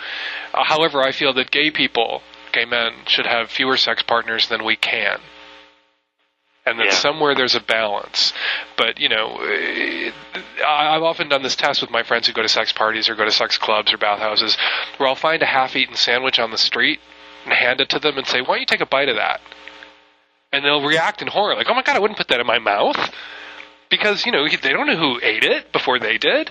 Uh, 0.52 0.64
however, 0.64 1.00
I 1.02 1.12
feel 1.12 1.32
that 1.32 1.50
gay 1.50 1.70
people, 1.70 2.20
gay 2.52 2.66
men, 2.66 2.92
should 3.06 3.26
have 3.26 3.48
fewer 3.50 3.78
sex 3.78 4.02
partners 4.02 4.48
than 4.50 4.64
we 4.66 4.76
can. 4.76 5.18
And 6.66 6.80
that 6.80 6.86
Yeah. 6.86 6.92
somewhere 6.92 7.34
there's 7.36 7.54
a 7.54 7.60
balance. 7.60 8.32
But, 8.76 8.98
you 8.98 9.08
know, 9.08 9.38
eh, 9.40 10.10
I- 10.66 10.96
I've 10.96 11.04
often 11.04 11.28
done 11.28 11.42
this 11.42 11.54
test 11.54 11.80
with 11.80 11.90
my 11.90 12.02
friends 12.02 12.26
who 12.26 12.32
go 12.32 12.42
to 12.42 12.48
sex 12.48 12.72
parties 12.72 13.08
or 13.08 13.14
go 13.14 13.24
to 13.24 13.30
sex 13.30 13.56
clubs 13.56 13.92
or 13.92 13.98
bathhouses 13.98 14.56
where 14.96 15.08
I'll 15.08 15.14
find 15.14 15.42
a 15.42 15.46
half 15.46 15.76
eaten 15.76 15.94
sandwich 15.94 16.40
on 16.40 16.50
the 16.50 16.58
street 16.58 17.00
and 17.44 17.54
hand 17.54 17.80
it 17.80 17.88
to 17.90 18.00
them 18.00 18.18
and 18.18 18.26
say, 18.26 18.40
"Why 18.40 18.54
don't 18.56 18.60
you 18.60 18.66
take 18.66 18.80
a 18.80 18.86
bite 18.86 19.08
of 19.08 19.14
that?" 19.16 19.40
And 20.52 20.64
they'll 20.64 20.82
react 20.82 21.22
in 21.22 21.28
horror, 21.28 21.54
like, 21.54 21.70
"Oh 21.70 21.74
my 21.74 21.82
god, 21.82 21.96
I 21.96 22.00
wouldn't 22.00 22.18
put 22.18 22.28
that 22.28 22.40
in 22.40 22.46
my 22.46 22.58
mouth," 22.58 23.14
because 23.88 24.26
you 24.26 24.32
know 24.32 24.48
they 24.48 24.72
don't 24.72 24.86
know 24.88 24.96
who 24.96 25.20
ate 25.22 25.44
it 25.44 25.70
before 25.70 26.00
they 26.00 26.18
did. 26.18 26.50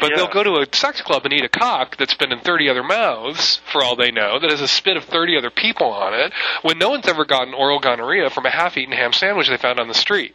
But 0.00 0.10
Yeah. 0.10 0.16
they'll 0.16 0.26
go 0.26 0.42
to 0.42 0.58
a 0.60 0.66
sex 0.72 1.00
club 1.00 1.24
and 1.24 1.32
eat 1.32 1.44
a 1.44 1.48
cock 1.48 1.96
that's 1.96 2.14
been 2.14 2.32
in 2.32 2.40
30 2.40 2.68
other 2.68 2.82
mouths, 2.82 3.60
for 3.70 3.82
all 3.82 3.96
they 3.96 4.10
know, 4.10 4.38
that 4.38 4.50
has 4.50 4.60
a 4.60 4.68
spit 4.68 4.96
of 4.96 5.04
30 5.04 5.36
other 5.38 5.50
people 5.50 5.92
on 5.92 6.12
it, 6.12 6.32
when 6.62 6.78
no 6.78 6.90
one's 6.90 7.06
ever 7.06 7.24
gotten 7.24 7.54
oral 7.54 7.78
gonorrhea 7.78 8.28
from 8.30 8.46
a 8.46 8.50
half-eaten 8.50 8.92
ham 8.92 9.12
sandwich 9.12 9.48
they 9.48 9.56
found 9.56 9.80
on 9.80 9.88
the 9.88 9.94
street. 9.94 10.34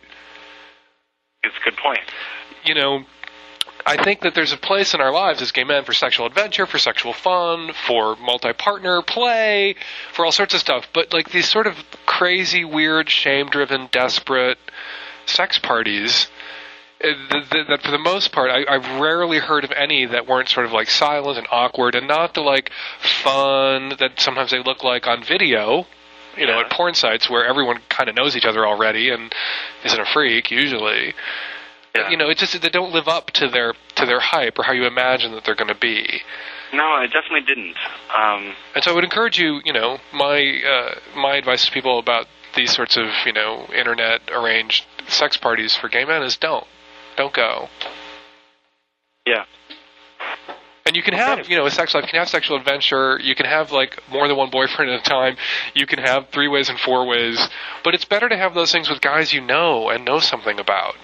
It's 1.44 1.56
a 1.56 1.64
good 1.64 1.78
point. 1.78 2.00
You 2.64 2.76
know, 2.76 3.06
I 3.86 4.02
think 4.04 4.22
that 4.22 4.36
there's 4.36 4.54
a 4.54 4.58
place 4.58 4.94
in 4.94 5.02
our 5.02 5.12
lives 5.12 5.42
as 5.42 5.52
gay 5.52 5.64
men 5.64 5.84
for 5.84 5.94
sexual 5.94 6.28
adventure, 6.28 6.66
for 6.66 6.78
sexual 6.78 7.14
fun, 7.14 7.74
for 7.88 8.16
multi-partner 8.18 9.02
play, 9.02 9.76
for 10.14 10.24
all 10.26 10.32
sorts 10.32 10.54
of 10.54 10.60
stuff. 10.60 10.88
But 10.94 11.14
like 11.14 11.32
these 11.32 11.50
sort 11.50 11.68
of 11.68 11.76
crazy, 12.06 12.64
weird, 12.64 13.10
shame-driven, 13.10 13.90
desperate 13.92 14.60
sex 15.26 15.58
parties, 15.58 16.28
that 17.02 17.80
for 17.84 17.92
the 17.92 17.98
most 17.98 18.32
part, 18.32 18.50
I, 18.52 18.66
I've 18.74 19.02
rarely 19.02 19.40
heard 19.40 19.64
of 19.64 19.72
any 19.72 20.06
that 20.06 20.28
weren't 20.28 20.50
sort 20.50 20.66
of 20.66 20.72
like 20.72 20.90
silent 20.90 21.38
and 21.38 21.48
awkward, 21.52 21.96
and 21.96 22.08
not 22.08 22.34
the 22.34 22.42
like 22.42 22.72
fun 23.24 23.90
that 24.00 24.20
sometimes 24.20 24.52
they 24.52 24.62
look 24.62 24.84
like 24.84 25.08
on 25.08 25.24
video. 25.24 25.86
You 26.38 26.48
know, 26.48 26.62
at 26.62 26.70
porn 26.72 26.94
sites 26.94 27.30
where 27.30 27.46
everyone 27.46 27.80
kind 27.90 28.08
of 28.08 28.16
knows 28.16 28.38
each 28.38 28.46
other 28.46 28.66
already 28.66 29.10
and 29.10 29.34
isn't 29.84 30.00
a 30.00 30.06
freak 30.06 30.50
usually 30.50 31.14
Yeah. 31.94 32.10
you 32.10 32.16
know, 32.16 32.30
it's 32.30 32.40
just 32.40 32.54
that 32.54 32.62
they 32.62 32.70
don't 32.70 32.94
live 32.94 33.10
up 33.10 33.32
to 33.32 33.50
their 33.50 33.74
to 33.96 34.06
their 34.06 34.22
hype 34.22 34.58
or 34.58 34.64
how 34.64 34.72
you 34.72 34.86
imagine 34.86 35.34
that 35.34 35.44
they're 35.44 35.56
going 35.56 35.68
to 35.68 35.76
be. 35.76 36.22
No, 36.72 36.86
I 36.86 37.06
definitely 37.08 37.42
didn't. 37.42 37.76
Um, 38.18 38.56
And 38.74 38.82
so 38.82 38.92
I 38.92 38.94
would 38.96 39.04
encourage 39.04 39.38
you, 39.38 39.60
you 39.66 39.74
know, 39.74 39.98
my 40.14 40.62
uh, 40.66 40.96
my 41.20 41.36
advice 41.36 41.66
to 41.66 41.72
people 41.74 42.00
about 42.00 42.28
these 42.56 42.72
sorts 42.74 42.96
of 42.96 43.08
you 43.26 43.34
know 43.34 43.68
internet 43.76 44.22
arranged 44.32 44.86
sex 45.10 45.36
parties 45.36 45.76
for 45.76 45.90
gay 45.90 46.06
men 46.06 46.24
is 46.24 46.38
don't 46.38 46.66
don't 47.16 47.34
go. 47.34 47.70
yeah. 49.26 49.46
And 50.86 50.96
you 50.96 51.04
can 51.04 51.14
have, 51.14 51.48
you 51.48 51.56
know, 51.58 51.66
a 51.68 51.72
sex 51.72 51.94
life. 51.94 52.04
You 52.04 52.10
can 52.10 52.20
have 52.20 52.28
sexual 52.30 52.58
adventure. 52.58 53.20
You 53.22 53.36
can 53.36 53.46
have 53.46 53.72
like 53.72 54.02
more 54.10 54.28
than 54.28 54.36
one 54.36 54.50
boyfriend 54.50 54.92
at 54.92 55.00
a 55.00 55.04
time. 55.10 55.38
You 55.76 55.86
can 55.86 56.00
have 56.00 56.30
three 56.30 56.48
ways 56.48 56.70
and 56.70 56.80
four 56.80 57.06
ways. 57.06 57.40
But 57.84 57.94
it's 57.94 58.04
better 58.04 58.28
to 58.28 58.36
have 58.36 58.56
those 58.56 58.72
things 58.72 58.90
with 58.90 59.00
guys 59.00 59.32
you 59.32 59.42
know 59.42 59.90
and 59.90 60.04
know 60.04 60.20
something 60.20 60.60
about. 60.60 60.96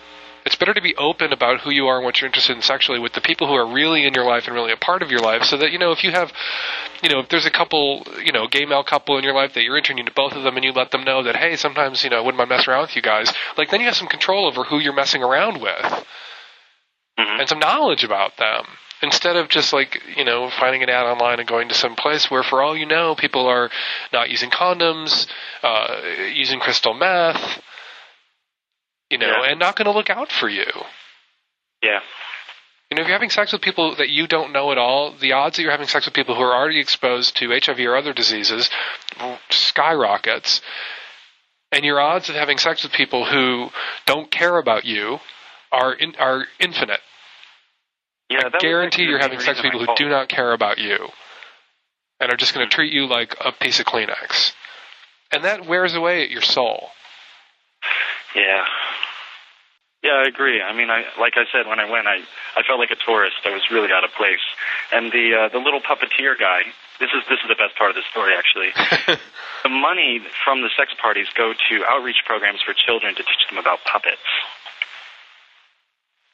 It's 0.47 0.55
better 0.55 0.73
to 0.73 0.81
be 0.81 0.95
open 0.95 1.33
about 1.33 1.59
who 1.59 1.71
you 1.71 1.87
are 1.87 1.97
and 1.97 2.05
what 2.05 2.21
you're 2.21 2.25
interested 2.25 2.55
in 2.55 2.61
sexually 2.61 2.99
with 2.99 3.11
the 3.11 3.19
people 3.19 3.47
who 3.47 3.53
are 3.55 3.67
really 3.67 4.07
in 4.07 4.13
your 4.13 4.23
life 4.23 4.45
and 4.47 4.55
really 4.55 4.71
a 4.71 4.77
part 4.77 5.01
of 5.01 5.11
your 5.11 5.19
life, 5.19 5.43
so 5.43 5.57
that 5.57 5.73
you 5.73 5.77
know 5.77 5.91
if 5.91 6.05
you 6.05 6.11
have, 6.11 6.31
you 7.03 7.09
know, 7.09 7.19
if 7.19 7.27
there's 7.27 7.45
a 7.45 7.51
couple, 7.51 8.07
you 8.23 8.31
know, 8.31 8.47
gay 8.47 8.63
male 8.63 8.81
couple 8.81 9.17
in 9.17 9.25
your 9.25 9.33
life 9.33 9.53
that 9.55 9.63
you're 9.63 9.75
interested 9.77 10.07
in 10.07 10.13
both 10.15 10.31
of 10.31 10.43
them, 10.43 10.55
and 10.55 10.63
you 10.63 10.71
let 10.71 10.91
them 10.91 11.03
know 11.03 11.21
that 11.21 11.35
hey, 11.35 11.57
sometimes 11.57 12.01
you 12.01 12.09
know 12.09 12.15
I 12.15 12.21
wouldn't 12.21 12.37
mind 12.37 12.49
messing 12.49 12.71
around 12.71 12.83
with 12.83 12.95
you 12.95 13.01
guys. 13.01 13.29
Like 13.57 13.71
then 13.71 13.81
you 13.81 13.87
have 13.87 13.97
some 13.97 14.07
control 14.07 14.47
over 14.47 14.63
who 14.63 14.79
you're 14.79 14.93
messing 14.93 15.21
around 15.21 15.59
with, 15.59 16.05
Mhm. 17.19 17.39
and 17.41 17.49
some 17.49 17.59
knowledge 17.59 18.05
about 18.05 18.37
them 18.37 18.65
instead 19.01 19.35
of 19.35 19.49
just 19.49 19.73
like 19.73 20.01
you 20.15 20.23
know 20.23 20.49
finding 20.49 20.81
an 20.81 20.89
ad 20.89 21.05
online 21.05 21.39
and 21.39 21.47
going 21.49 21.67
to 21.67 21.75
some 21.75 21.95
place 21.95 22.31
where 22.31 22.41
for 22.41 22.61
all 22.61 22.75
you 22.77 22.85
know 22.85 23.15
people 23.15 23.47
are 23.47 23.69
not 24.13 24.29
using 24.29 24.49
condoms 24.49 25.27
uh, 25.61 26.01
using 26.31 26.61
crystal 26.61 26.93
meth 26.93 27.61
you 29.09 29.17
know 29.17 29.27
Yeah. 29.43 29.49
and 29.51 29.59
not 29.59 29.75
going 29.75 29.85
to 29.85 29.91
look 29.91 30.09
out 30.09 30.31
for 30.31 30.49
you 30.49 30.65
Yeah. 31.81 31.99
you 32.89 32.95
know 32.95 33.01
if 33.01 33.07
you're 33.07 33.15
having 33.17 33.29
sex 33.29 33.51
with 33.53 33.61
people 33.61 33.95
that 33.95 34.09
you 34.09 34.27
don't 34.27 34.51
know 34.51 34.71
at 34.71 34.77
all 34.77 35.11
the 35.13 35.33
odds 35.33 35.55
that 35.57 35.61
you're 35.63 35.71
having 35.71 35.87
sex 35.87 36.05
with 36.05 36.13
people 36.13 36.35
who 36.35 36.41
are 36.41 36.55
already 36.55 36.79
exposed 36.79 37.35
to 37.37 37.49
hiv 37.63 37.79
or 37.79 37.95
other 37.95 38.13
diseases 38.13 38.69
skyrockets 39.49 40.61
and 41.71 41.83
your 41.83 41.99
odds 41.99 42.29
of 42.29 42.35
having 42.35 42.57
sex 42.57 42.83
with 42.83 42.93
people 42.93 43.25
who 43.25 43.69
don't 44.05 44.31
care 44.31 44.57
about 44.57 44.85
you 44.85 45.19
are 45.71 45.93
in, 45.93 46.15
are 46.17 46.45
infinite 46.59 47.01
Yeah. 48.29 48.43
was 48.45 48.53
guarantee 48.59 49.03
you're 49.03 49.19
having 49.19 49.39
sex 49.39 49.57
with 49.61 49.71
people 49.71 49.85
who 49.85 49.95
do 49.95 50.09
not 50.09 50.29
care 50.29 50.53
about 50.53 50.77
you 50.77 51.09
and 52.19 52.31
are 52.31 52.37
just 52.37 52.53
going 52.53 52.67
to 52.67 52.73
treat 52.75 52.91
you 52.91 53.05
like 53.05 53.35
a 53.39 53.51
piece 53.51 53.79
of 53.79 53.85
Kleenex. 53.85 54.53
And 55.31 55.43
that 55.43 55.67
wears 55.67 55.93
away 55.93 56.23
at 56.23 56.31
your 56.31 56.41
soul. 56.41 56.89
Yeah. 58.33 58.65
Yeah, 60.03 60.21
I 60.23 60.27
agree. 60.27 60.61
I 60.61 60.73
mean, 60.73 60.89
I 60.89 61.05
like 61.19 61.33
I 61.37 61.45
said 61.51 61.65
when 61.67 61.79
I 61.79 61.89
went, 61.89 62.07
I 62.07 62.21
I 62.55 62.61
felt 62.63 62.79
like 62.79 62.91
a 62.91 62.95
tourist. 62.95 63.37
I 63.45 63.49
was 63.49 63.63
really 63.71 63.89
out 63.91 64.03
of 64.03 64.11
place. 64.13 64.43
And 64.91 65.11
the 65.11 65.33
uh, 65.33 65.49
the 65.49 65.59
little 65.59 65.81
puppeteer 65.81 66.37
guy. 66.37 66.61
This 66.99 67.09
is 67.13 67.21
this 67.29 67.39
is 67.41 67.49
the 67.49 67.55
best 67.57 67.77
part 67.77 67.89
of 67.91 67.95
the 67.95 68.05
story, 68.09 68.33
actually. 68.33 68.73
the 69.63 69.69
money 69.69 70.21
from 70.43 70.61
the 70.61 70.69
sex 70.77 70.93
parties 71.01 71.27
go 71.37 71.53
to 71.53 71.85
outreach 71.89 72.21
programs 72.25 72.61
for 72.61 72.73
children 72.73 73.13
to 73.15 73.23
teach 73.23 73.43
them 73.49 73.57
about 73.57 73.79
puppets. 73.85 74.21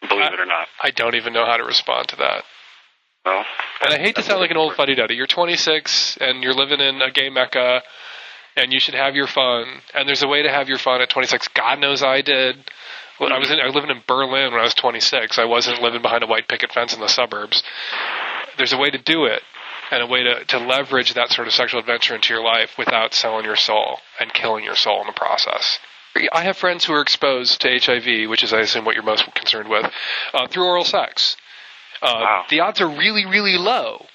Believe 0.08 0.34
it 0.34 0.40
or 0.40 0.46
not. 0.46 0.68
I 0.82 0.92
don't 0.92 1.16
even 1.16 1.34
know 1.34 1.46
how 1.46 1.58
to 1.58 1.64
respond 1.64 2.10
to 2.10 2.16
that. 2.18 2.44
Well, 3.26 3.46
And 3.82 3.94
I 3.94 4.00
hate 4.00 4.16
to 4.16 4.22
sound 4.24 4.42
like 4.42 4.52
an 4.52 4.58
old 4.58 4.76
fuddy 4.76 4.96
duddy. 4.96 5.16
You're 5.16 5.28
26 5.28 6.18
and 6.20 6.44
you're 6.44 6.54
living 6.54 6.82
in 6.82 7.02
a 7.02 7.10
gay 7.10 7.30
mecca 7.30 7.82
and 8.58 8.74
you 8.74 8.80
should 8.80 8.96
have 8.96 9.16
your 9.16 9.28
fun. 9.28 9.66
And 9.94 10.08
there's 10.08 10.24
a 10.24 10.28
way 10.28 10.44
to 10.44 10.50
have 10.50 10.68
your 10.68 10.78
fun 10.78 11.02
at 11.02 11.10
26. 11.10 11.48
God 11.50 11.80
knows 11.80 12.04
I 12.04 12.22
did. 12.22 12.58
Well, 13.20 13.32
I 13.32 13.38
was 13.40 13.52
in, 13.52 13.60
I 13.60 13.66
was 13.66 13.76
living 13.76 13.92
in 13.92 14.02
Berlin 14.08 14.52
when 14.52 14.60
I 14.60 14.64
was 14.64 14.74
26. 14.74 15.38
I 15.40 15.46
wasn't 15.46 15.82
living 15.82 16.02
behind 16.02 16.24
a 16.24 16.28
white 16.28 16.48
picket 16.48 16.72
fence 16.72 16.94
in 16.94 17.00
the 17.00 17.08
suburbs. 17.08 17.64
There's 18.58 18.74
a 18.74 18.78
way 18.78 18.90
to 18.90 18.98
do 18.98 19.26
it 19.26 19.42
and 19.92 20.02
a 20.02 20.08
way 20.08 20.24
to, 20.24 20.46
to 20.46 20.58
leverage 20.60 21.14
that 21.14 21.30
sort 21.30 21.48
of 21.48 21.54
sexual 21.54 21.80
adventure 21.80 22.16
into 22.16 22.34
your 22.34 22.44
life 22.44 22.72
without 22.78 23.14
selling 23.14 23.46
your 23.46 23.56
soul 23.56 24.00
and 24.20 24.34
killing 24.34 24.64
your 24.64 24.76
soul 24.76 25.02
in 25.02 25.08
the 25.08 25.14
process. 25.14 25.80
I 26.32 26.44
have 26.44 26.58
friends 26.58 26.86
who 26.86 26.94
are 26.94 27.02
exposed 27.02 27.62
to 27.62 27.80
HIV, 27.80 28.30
which 28.30 28.44
is, 28.44 28.54
I 28.54 28.60
assume, 28.60 28.86
what 28.86 28.96
you're 28.96 29.04
most 29.04 29.26
concerned 29.34 29.70
with, 29.70 29.92
uh, 30.34 30.48
through 30.48 30.66
oral 30.66 30.84
sex. 30.86 31.38
Uh, 32.02 32.20
Wow. 32.22 32.44
The 32.50 32.60
odds 32.60 32.82
are 32.82 32.88
really, 32.88 33.26
really 33.26 33.58
low. 33.58 34.06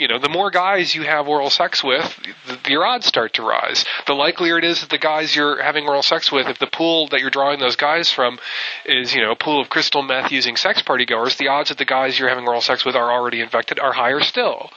You 0.00 0.08
know, 0.08 0.18
the 0.18 0.30
more 0.30 0.50
guys 0.50 0.94
you 0.94 1.02
have 1.02 1.28
oral 1.28 1.50
sex 1.50 1.84
with, 1.84 2.18
the, 2.46 2.70
your 2.70 2.86
odds 2.86 3.04
start 3.04 3.34
to 3.34 3.42
rise. 3.42 3.84
The 4.06 4.14
likelier 4.14 4.56
it 4.56 4.64
is 4.64 4.80
that 4.80 4.88
the 4.88 4.96
guys 4.96 5.36
you're 5.36 5.62
having 5.62 5.86
oral 5.86 6.00
sex 6.00 6.32
with, 6.32 6.46
if 6.46 6.58
the 6.58 6.66
pool 6.66 7.08
that 7.08 7.20
you're 7.20 7.28
drawing 7.28 7.60
those 7.60 7.76
guys 7.76 8.10
from 8.10 8.38
is, 8.86 9.14
you 9.14 9.20
know, 9.20 9.30
a 9.30 9.36
pool 9.36 9.60
of 9.60 9.68
crystal 9.68 10.00
meth 10.00 10.32
using 10.32 10.56
sex 10.56 10.80
party 10.80 11.04
goers, 11.04 11.36
the 11.36 11.48
odds 11.48 11.68
that 11.68 11.76
the 11.76 11.84
guys 11.84 12.18
you're 12.18 12.30
having 12.30 12.48
oral 12.48 12.62
sex 12.62 12.82
with 12.82 12.96
are 12.96 13.12
already 13.12 13.42
infected 13.42 13.78
are 13.78 13.92
higher 13.92 14.22
still. 14.22 14.70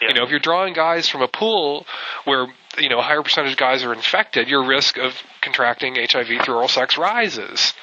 yeah. 0.00 0.08
You 0.08 0.14
know, 0.14 0.24
if 0.24 0.30
you're 0.30 0.40
drawing 0.40 0.72
guys 0.72 1.10
from 1.10 1.20
a 1.20 1.28
pool 1.28 1.86
where 2.24 2.46
you 2.78 2.88
know 2.88 3.00
a 3.00 3.02
higher 3.02 3.22
percentage 3.22 3.52
of 3.52 3.58
guys 3.58 3.84
are 3.84 3.92
infected, 3.92 4.48
your 4.48 4.66
risk 4.66 4.96
of 4.96 5.12
contracting 5.42 5.96
HIV 5.96 6.42
through 6.42 6.54
oral 6.54 6.68
sex 6.68 6.96
rises. 6.96 7.74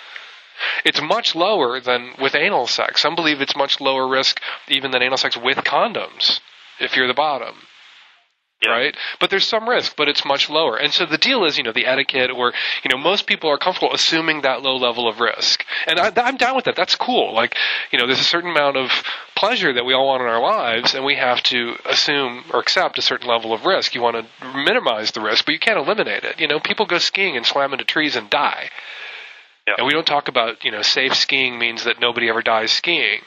It's 0.83 0.99
much 0.99 1.35
lower 1.35 1.79
than 1.79 2.13
with 2.19 2.33
anal 2.33 2.65
sex. 2.65 3.01
Some 3.01 3.13
believe 3.13 3.39
it's 3.39 3.55
much 3.55 3.79
lower 3.79 4.07
risk 4.07 4.41
even 4.67 4.89
than 4.89 5.03
anal 5.03 5.17
sex 5.17 5.37
with 5.37 5.57
condoms 5.57 6.39
if 6.81 6.95
you're 6.95 7.07
the 7.07 7.13
bottom. 7.13 7.55
Yeah. 8.63 8.69
Right? 8.69 8.95
But 9.19 9.31
there's 9.31 9.47
some 9.47 9.67
risk, 9.67 9.95
but 9.95 10.07
it's 10.07 10.23
much 10.23 10.47
lower. 10.47 10.77
And 10.77 10.93
so 10.93 11.07
the 11.07 11.17
deal 11.17 11.45
is, 11.45 11.57
you 11.57 11.63
know, 11.63 11.71
the 11.71 11.87
etiquette 11.87 12.29
or, 12.29 12.53
you 12.83 12.91
know, 12.91 12.97
most 12.97 13.25
people 13.25 13.49
are 13.49 13.57
comfortable 13.57 13.91
assuming 13.91 14.41
that 14.41 14.61
low 14.61 14.75
level 14.77 15.07
of 15.07 15.19
risk. 15.19 15.65
And 15.87 15.99
I, 15.99 16.11
I'm 16.17 16.37
down 16.37 16.55
with 16.55 16.65
that. 16.65 16.75
That's 16.75 16.95
cool. 16.95 17.33
Like, 17.33 17.55
you 17.91 17.97
know, 17.97 18.05
there's 18.05 18.19
a 18.19 18.23
certain 18.23 18.51
amount 18.51 18.77
of 18.77 18.91
pleasure 19.35 19.73
that 19.73 19.83
we 19.83 19.95
all 19.95 20.05
want 20.05 20.21
in 20.21 20.27
our 20.27 20.39
lives, 20.39 20.93
and 20.93 21.03
we 21.03 21.15
have 21.15 21.41
to 21.41 21.73
assume 21.89 22.43
or 22.53 22.59
accept 22.59 22.99
a 22.99 23.01
certain 23.01 23.27
level 23.27 23.51
of 23.51 23.65
risk. 23.65 23.95
You 23.95 24.03
want 24.03 24.17
to 24.17 24.45
minimize 24.55 25.11
the 25.11 25.21
risk, 25.21 25.45
but 25.45 25.53
you 25.53 25.59
can't 25.59 25.79
eliminate 25.79 26.23
it. 26.23 26.39
You 26.39 26.47
know, 26.47 26.59
people 26.59 26.85
go 26.85 26.99
skiing 26.99 27.35
and 27.35 27.43
slam 27.43 27.73
into 27.73 27.85
trees 27.85 28.15
and 28.15 28.29
die. 28.29 28.69
Yeah. 29.67 29.75
And 29.79 29.87
we 29.87 29.93
don't 29.93 30.05
talk 30.05 30.27
about, 30.27 30.63
you 30.63 30.71
know, 30.71 30.83
safe 30.83 31.15
skiing 31.15 31.57
means 31.57 31.85
that 31.85 31.99
nobody 31.99 32.29
ever 32.29 32.43
dies 32.43 32.71
skiing. 32.71 33.21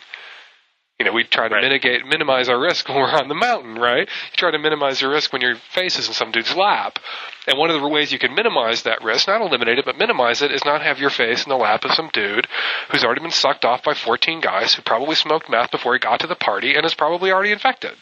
You 0.99 1.05
know, 1.05 1.13
we 1.13 1.25
try 1.25 1.49
to 1.49 1.55
Right. 1.57 1.63
mitigate, 1.65 2.07
minimize 2.07 2.49
our 2.49 2.59
risk 2.59 2.89
when 2.89 2.97
we're 2.99 3.11
on 3.11 3.27
the 3.29 3.35
mountain, 3.35 3.75
right? 3.75 4.09
You 4.09 4.37
try 4.37 4.53
to 4.53 4.59
minimize 4.61 5.01
your 5.01 5.11
risk 5.11 5.33
when 5.33 5.43
your 5.43 5.57
face 5.57 5.99
is 5.99 6.07
in 6.07 6.15
some 6.15 6.31
dude's 6.31 6.55
lap. 6.55 7.01
And 7.49 7.59
one 7.59 7.69
of 7.71 7.81
the 7.81 7.89
ways 7.89 8.13
you 8.13 8.19
can 8.21 8.33
minimize 8.35 8.85
that 8.85 9.03
risk, 9.03 9.27
not 9.27 9.41
eliminate 9.41 9.79
it, 9.81 9.85
but 9.85 9.99
minimize 9.99 10.41
it, 10.41 10.53
is 10.53 10.65
not 10.65 10.83
have 10.83 11.01
your 11.01 11.11
face 11.11 11.43
in 11.45 11.51
the 11.51 11.57
lap 11.57 11.85
of 11.85 11.93
some 11.95 12.11
dude 12.13 12.47
who's 12.91 13.03
already 13.05 13.23
been 13.23 13.33
sucked 13.33 13.65
off 13.65 13.83
by 13.83 13.95
14 13.95 14.41
guys 14.41 14.75
who 14.75 14.83
probably 14.83 15.17
smoked 15.17 15.51
meth 15.51 15.73
before 15.73 15.95
he 15.95 15.99
got 15.99 16.21
to 16.21 16.29
the 16.29 16.37
party 16.37 16.75
and 16.77 16.87
is 16.87 16.95
probably 16.95 17.33
already 17.33 17.51
infected. 17.51 17.95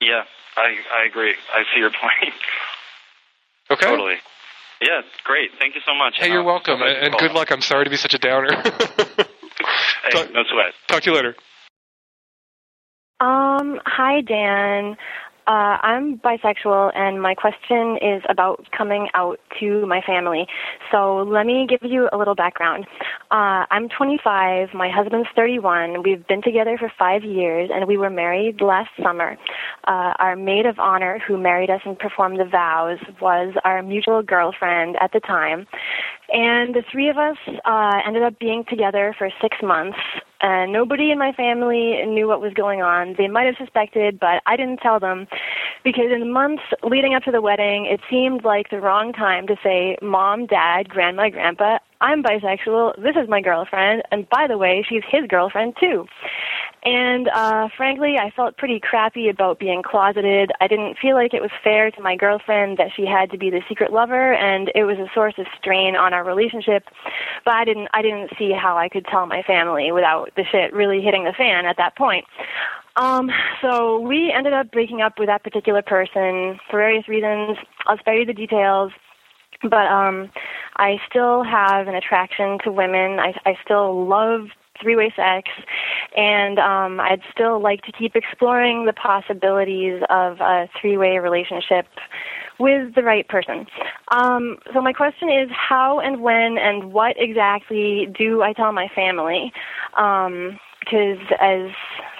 Yeah, 0.00 0.22
I 0.56 0.76
I 0.94 1.04
agree. 1.06 1.34
I 1.52 1.62
see 1.74 1.80
your 1.80 1.90
point. 2.00 2.34
Okay? 3.70 3.86
Totally. 3.86 4.16
Yeah, 4.80 5.02
great. 5.24 5.50
Thank 5.60 5.74
you 5.74 5.80
so 5.86 5.94
much. 5.94 6.16
Hey, 6.16 6.32
you're 6.32 6.42
welcome. 6.42 6.78
so 6.78 6.84
glad 6.84 6.88
you 6.90 6.96
And, 6.96 7.06
and 7.08 7.18
good 7.18 7.32
luck. 7.32 7.52
I'm 7.52 7.60
sorry 7.60 7.84
to 7.84 7.90
be 7.90 7.96
such 7.96 8.14
a 8.14 8.18
downer. 8.18 8.48
Hey, 10.02 10.32
no 10.32 10.42
sweat. 10.44 10.74
Talk 10.88 11.02
to 11.02 11.10
you 11.10 11.16
later. 11.16 11.36
Um, 13.20 13.80
hi, 13.86 14.20
Dan. 14.20 14.96
Uh, 15.46 15.76
I'm 15.82 16.18
bisexual, 16.18 16.92
and 16.94 17.20
my 17.20 17.34
question 17.34 17.98
is 18.00 18.22
about 18.28 18.64
coming 18.76 19.08
out 19.14 19.40
to 19.58 19.84
my 19.86 20.00
family. 20.00 20.46
So 20.92 21.16
let 21.16 21.46
me 21.46 21.66
give 21.68 21.80
you 21.82 22.08
a 22.12 22.16
little 22.16 22.36
background. 22.36 22.86
Uh, 23.30 23.66
I'm 23.70 23.88
25. 23.88 24.68
My 24.72 24.88
husband's 24.88 25.28
31. 25.34 26.04
We've 26.04 26.24
been 26.28 26.42
together 26.42 26.76
for 26.78 26.92
five 26.96 27.24
years, 27.24 27.70
and 27.74 27.88
we 27.88 27.96
were 27.96 28.10
married 28.10 28.60
last 28.60 28.90
summer. 29.02 29.36
Uh, 29.88 30.14
our 30.20 30.36
maid 30.36 30.64
of 30.64 30.78
honor, 30.78 31.18
who 31.26 31.36
married 31.36 31.70
us 31.70 31.80
and 31.84 31.98
performed 31.98 32.38
the 32.38 32.44
vows, 32.44 32.98
was 33.20 33.52
our 33.64 33.82
mutual 33.82 34.22
girlfriend 34.22 34.96
at 35.00 35.12
the 35.12 35.20
time. 35.20 35.66
And 36.28 36.72
the 36.74 36.84
three 36.90 37.08
of 37.08 37.18
us 37.18 37.36
uh, 37.64 38.00
ended 38.06 38.22
up 38.22 38.38
being 38.38 38.64
together 38.68 39.12
for 39.18 39.28
six 39.40 39.56
months. 39.60 39.98
And 40.42 40.72
nobody 40.72 41.12
in 41.12 41.18
my 41.18 41.32
family 41.32 42.04
knew 42.04 42.26
what 42.26 42.40
was 42.40 42.52
going 42.52 42.82
on. 42.82 43.14
They 43.16 43.28
might 43.28 43.46
have 43.46 43.54
suspected, 43.56 44.18
but 44.18 44.42
I 44.44 44.56
didn't 44.56 44.78
tell 44.78 44.98
them 44.98 45.28
because 45.84 46.10
in 46.12 46.18
the 46.18 46.26
months 46.26 46.64
leading 46.82 47.14
up 47.14 47.22
to 47.24 47.30
the 47.30 47.40
wedding, 47.40 47.86
it 47.86 48.00
seemed 48.10 48.44
like 48.44 48.68
the 48.70 48.80
wrong 48.80 49.12
time 49.12 49.46
to 49.46 49.56
say, 49.62 49.96
Mom, 50.02 50.46
Dad, 50.46 50.88
Grandma, 50.88 51.28
Grandpa, 51.30 51.78
I'm 52.00 52.24
bisexual. 52.24 53.00
This 53.00 53.14
is 53.14 53.28
my 53.28 53.40
girlfriend. 53.40 54.02
And 54.10 54.28
by 54.28 54.46
the 54.48 54.58
way, 54.58 54.84
she's 54.88 55.02
his 55.08 55.28
girlfriend 55.28 55.74
too. 55.78 56.06
And 56.84 57.28
uh, 57.28 57.68
frankly, 57.76 58.16
I 58.18 58.30
felt 58.30 58.56
pretty 58.56 58.80
crappy 58.80 59.28
about 59.28 59.60
being 59.60 59.82
closeted. 59.84 60.50
I 60.60 60.66
didn't 60.66 60.98
feel 60.98 61.14
like 61.14 61.32
it 61.32 61.40
was 61.40 61.52
fair 61.62 61.92
to 61.92 62.02
my 62.02 62.16
girlfriend 62.16 62.78
that 62.78 62.88
she 62.96 63.06
had 63.06 63.30
to 63.30 63.38
be 63.38 63.50
the 63.50 63.62
secret 63.68 63.92
lover, 63.92 64.34
and 64.34 64.72
it 64.74 64.84
was 64.84 64.98
a 64.98 65.06
source 65.14 65.34
of 65.38 65.46
strain 65.56 65.94
on 65.94 66.12
our 66.12 66.24
relationship. 66.24 66.84
But 67.44 67.54
I 67.54 67.64
didn't, 67.64 67.88
I 67.94 68.02
didn't 68.02 68.30
see 68.36 68.50
how 68.50 68.76
I 68.76 68.88
could 68.88 69.06
tell 69.06 69.26
my 69.26 69.42
family 69.42 69.92
without 69.92 70.30
the 70.36 70.44
shit 70.50 70.72
really 70.72 71.00
hitting 71.00 71.22
the 71.24 71.32
fan 71.32 71.66
at 71.66 71.76
that 71.76 71.96
point. 71.96 72.24
Um, 72.96 73.30
so 73.62 74.00
we 74.00 74.32
ended 74.36 74.52
up 74.52 74.72
breaking 74.72 75.02
up 75.02 75.18
with 75.18 75.28
that 75.28 75.44
particular 75.44 75.82
person 75.82 76.58
for 76.68 76.78
various 76.78 77.08
reasons. 77.08 77.58
I'll 77.86 77.98
spare 77.98 78.18
you 78.18 78.26
the 78.26 78.34
details 78.34 78.92
but 79.62 79.86
um 79.86 80.28
I 80.76 80.98
still 81.08 81.44
have 81.44 81.86
an 81.86 81.94
attraction 81.94 82.58
to 82.64 82.72
women. 82.72 83.20
I 83.20 83.32
I 83.46 83.54
still 83.64 84.08
love 84.08 84.48
three-way 84.82 85.12
sex 85.16 85.48
and 86.16 86.58
um 86.58 87.00
I'd 87.00 87.22
still 87.32 87.60
like 87.62 87.82
to 87.82 87.92
keep 87.92 88.16
exploring 88.16 88.86
the 88.86 88.92
possibilities 88.92 90.02
of 90.10 90.40
a 90.40 90.68
three-way 90.80 91.18
relationship 91.18 91.86
with 92.58 92.94
the 92.94 93.02
right 93.02 93.26
person. 93.28 93.66
Um 94.10 94.58
so 94.74 94.80
my 94.80 94.92
question 94.92 95.30
is 95.30 95.48
how 95.52 96.00
and 96.00 96.20
when 96.20 96.58
and 96.58 96.92
what 96.92 97.14
exactly 97.16 98.08
do 98.18 98.42
I 98.42 98.52
tell 98.52 98.72
my 98.72 98.88
family? 98.94 99.52
Um 99.96 100.58
because 100.80 101.18
as 101.40 101.70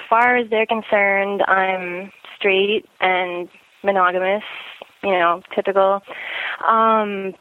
far 0.08 0.36
as 0.36 0.48
they're 0.50 0.66
concerned, 0.66 1.42
I'm 1.48 2.12
straight 2.36 2.84
and 3.00 3.48
monogamous, 3.82 4.42
you 5.02 5.10
know, 5.10 5.42
typical. 5.54 6.00
Um, 6.68 7.34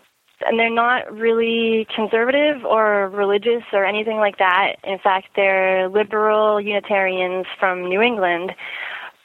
and 0.45 0.59
they're 0.59 0.73
not 0.73 1.11
really 1.11 1.87
conservative 1.95 2.65
or 2.65 3.09
religious 3.09 3.63
or 3.73 3.85
anything 3.85 4.17
like 4.17 4.37
that. 4.37 4.75
In 4.83 4.99
fact, 4.99 5.27
they're 5.35 5.89
liberal 5.89 6.59
Unitarians 6.59 7.45
from 7.59 7.87
New 7.87 8.01
England. 8.01 8.51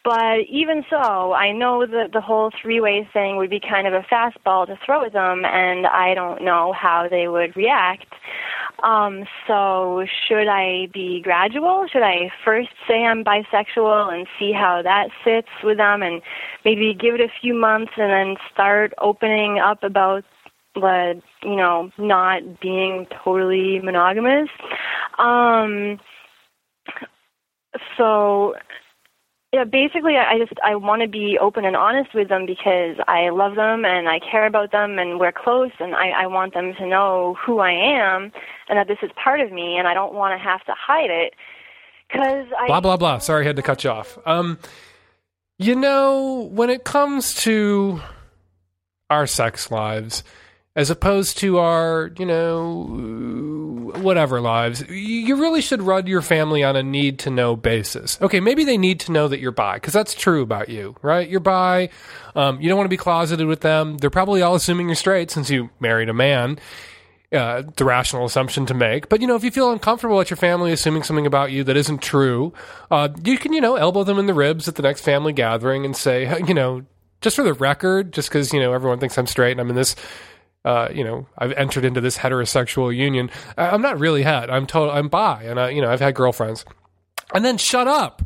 But 0.07 0.47
even 0.49 0.85
so, 0.89 1.33
I 1.33 1.51
know 1.51 1.85
that 1.85 2.13
the 2.13 2.21
whole 2.21 2.53
three 2.63 2.81
way 2.81 3.09
thing 3.13 3.39
would 3.39 3.51
be 3.51 3.59
kind 3.59 3.89
of 3.89 3.93
a 3.93 4.07
fastball 4.07 4.65
to 4.69 4.79
throw 4.87 5.05
at 5.05 5.13
them, 5.13 5.45
and 5.45 5.85
I 5.85 6.15
don't 6.15 6.45
know 6.45 6.73
how 6.73 7.09
they 7.11 7.27
would 7.27 7.57
react. 7.57 8.15
Um, 8.85 9.25
so, 9.49 10.07
should 10.29 10.47
I 10.47 10.87
be 10.95 11.21
gradual? 11.25 11.89
Should 11.91 12.05
I 12.05 12.31
first 12.45 12.69
say 12.87 13.05
I'm 13.05 13.25
bisexual 13.25 14.13
and 14.13 14.29
see 14.39 14.53
how 14.53 14.81
that 14.81 15.09
sits 15.25 15.49
with 15.65 15.79
them, 15.79 16.03
and 16.03 16.23
maybe 16.65 16.95
give 16.95 17.17
it 17.17 17.21
a 17.21 17.33
few 17.41 17.55
months 17.55 17.91
and 17.97 18.13
then 18.13 18.37
start 18.53 18.93
opening 18.99 19.59
up 19.59 19.83
about 19.83 20.23
the, 20.81 21.21
you 21.43 21.57
know, 21.57 21.91
not 21.99 22.61
being 22.61 23.07
totally 23.25 23.81
monogamous? 23.81 24.49
Um, 25.19 25.99
so 27.97 28.55
yeah, 29.53 29.65
basically, 29.65 30.17
I 30.17 30.39
just 30.39 30.53
I 30.63 30.75
want 30.75 31.03
to 31.03 31.09
be 31.09 31.39
open 31.41 31.65
and 31.65 31.77
honest 31.77 32.15
with 32.15 32.29
them 32.29 32.45
because 32.47 32.97
I 33.09 33.31
love 33.31 33.55
them 33.55 33.85
and 33.85 34.09
I 34.09 34.19
care 34.19 34.47
about 34.47 34.71
them 34.71 34.99
and 34.99 35.19
we're 35.19 35.33
close 35.33 35.71
and 35.79 35.95
I, 35.95 36.11
I 36.11 36.27
want 36.27 36.53
them 36.53 36.75
to 36.75 36.87
know 36.87 37.37
who 37.45 37.61
I 37.61 37.71
am 37.71 38.33
and 38.69 38.77
that 38.77 38.87
this 38.89 38.99
is 39.03 39.11
part 39.23 39.41
of 39.41 39.53
me 39.53 39.79
and 39.79 39.89
I 39.89 39.95
don't 39.95 40.15
want 40.15 40.39
to 40.39 40.45
have 40.45 40.65
to 40.65 40.75
hide 40.77 41.11
it 41.11 41.35
because 42.07 42.47
I 42.59 42.67
blah 42.67 42.81
blah 42.81 42.97
blah. 42.97 43.19
Sorry, 43.19 43.45
I 43.45 43.47
had 43.47 43.57
to 43.57 43.63
cut 43.63 43.83
you 43.83 43.91
off. 43.91 44.19
Um, 44.27 44.59
you 45.59 45.75
know, 45.75 46.51
when 46.53 46.69
it 46.69 46.85
comes 46.85 47.35
to 47.45 48.03
our 49.09 49.27
sex 49.27 49.71
lives, 49.71 50.23
as 50.77 50.91
opposed 50.91 51.39
to 51.39 51.59
our, 51.59 52.13
you 52.19 52.27
know, 52.27 53.93
whatever 53.97 54.43
lives, 54.43 54.85
you 54.89 55.37
really 55.37 55.63
should 55.63 55.81
run 55.81 56.07
your 56.07 56.21
family 56.21 56.63
on 56.63 56.77
a 56.77 56.83
need 56.83 57.19
to 57.21 57.31
know 57.31 57.57
basis. 57.57 58.21
Okay, 58.21 58.41
maybe 58.41 58.63
they 58.63 58.77
need 58.77 59.01
to 59.01 59.11
know 59.11 59.27
that 59.27 59.41
you're 59.41 59.53
bi, 59.53 59.77
because 59.77 59.95
that's 59.95 60.15
true 60.15 60.43
about 60.43 60.69
you, 60.69 60.95
right? 61.01 61.29
You're 61.29 61.41
bi. 61.41 61.89
Um, 62.35 62.61
you 62.61 62.69
don't 62.69 62.77
want 62.77 62.85
to 62.87 62.91
be 62.91 62.99
closeted 62.99 63.47
with 63.47 63.63
them. 63.63 63.97
They're 63.97 64.11
probably 64.11 64.43
all 64.43 64.55
assuming 64.55 64.89
you're 64.89 64.97
straight 64.97 65.31
since 65.31 65.49
you 65.49 65.71
married 65.81 66.11
a 66.11 66.15
man. 66.15 66.59
Uh, 67.33 67.65
the 67.77 67.85
rational 67.85 68.25
assumption 68.25 68.67
to 68.67 68.73
make. 68.73 69.09
But, 69.09 69.21
you 69.21 69.27
know, 69.27 69.35
if 69.35 69.43
you 69.43 69.51
feel 69.51 69.73
uncomfortable 69.73 70.21
at 70.21 70.31
your 70.31 70.37
family 70.37 70.71
assuming 70.71 71.03
something 71.03 71.27
about 71.27 71.51
you 71.51 71.65
that 71.65 71.77
isn't 71.77 72.01
true, 72.01 72.53
uh, 72.89 73.09
you 73.25 73.37
can, 73.37 73.53
you 73.53 73.61
know, 73.61 73.75
elbow 73.75 74.05
them 74.05 74.21
in 74.21 74.27
the 74.27 74.33
ribs 74.33 74.69
at 74.69 74.77
the 74.77 74.83
next 74.83 75.01
family 75.01 75.33
gathering 75.33 75.85
and 75.85 75.97
say, 75.97 76.41
you 76.47 76.55
know, 76.55 76.85
just 77.21 77.35
for 77.35 77.43
the 77.43 77.53
record, 77.53 78.13
just 78.13 78.29
because, 78.29 78.53
you 78.53 78.61
know, 78.61 78.73
everyone 78.73 79.01
thinks 79.01 79.19
I'm 79.19 79.27
straight 79.27 79.51
and 79.51 79.61
I'm 79.61 79.71
in 79.71 79.75
this 79.75 79.97
uh, 80.67 80.89
you 80.93 81.05
know, 81.05 81.27
I've 81.39 81.53
entered 81.53 81.85
into 81.85 82.01
this 82.01 82.19
heterosexual 82.19 82.95
union. 82.95 83.31
I'm 83.57 83.83
not 83.83 84.01
really 84.01 84.25
het. 84.25 84.51
I'm 84.51 84.67
total. 84.67 84.93
I'm 84.93 85.09
bi, 85.09 85.45
and 85.45 85.61
I, 85.61 85.71
you 85.71 85.81
know, 85.81 85.89
I've 85.89 86.01
had 86.01 86.17
girlfriends. 86.17 86.65
And 87.33 87.45
then 87.45 87.57
shut 87.57 87.87
up. 87.87 88.23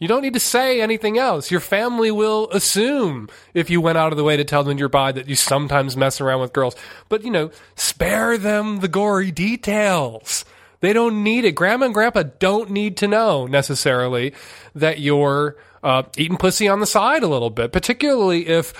You 0.00 0.08
don't 0.08 0.22
need 0.22 0.34
to 0.34 0.40
say 0.40 0.80
anything 0.80 1.18
else. 1.18 1.52
Your 1.52 1.60
family 1.60 2.10
will 2.10 2.50
assume 2.50 3.28
if 3.54 3.70
you 3.70 3.80
went 3.80 3.96
out 3.96 4.12
of 4.12 4.18
the 4.18 4.24
way 4.24 4.36
to 4.36 4.42
tell 4.42 4.64
them 4.64 4.76
you're 4.76 4.88
bi 4.88 5.12
that 5.12 5.28
you 5.28 5.36
sometimes 5.36 5.96
mess 5.96 6.20
around 6.20 6.40
with 6.40 6.52
girls. 6.52 6.74
But 7.08 7.22
you 7.22 7.30
know, 7.30 7.52
spare 7.76 8.38
them 8.38 8.80
the 8.80 8.88
gory 8.88 9.30
details. 9.30 10.44
They 10.80 10.92
don't 10.92 11.22
need 11.22 11.44
it. 11.44 11.52
Grandma 11.52 11.86
and 11.86 11.94
grandpa 11.94 12.24
don't 12.40 12.70
need 12.70 12.96
to 12.98 13.08
know 13.08 13.46
necessarily 13.46 14.34
that 14.74 14.98
you're 14.98 15.56
uh, 15.84 16.02
eating 16.16 16.38
pussy 16.38 16.66
on 16.66 16.80
the 16.80 16.86
side 16.86 17.22
a 17.22 17.28
little 17.28 17.50
bit, 17.50 17.70
particularly 17.72 18.48
if 18.48 18.74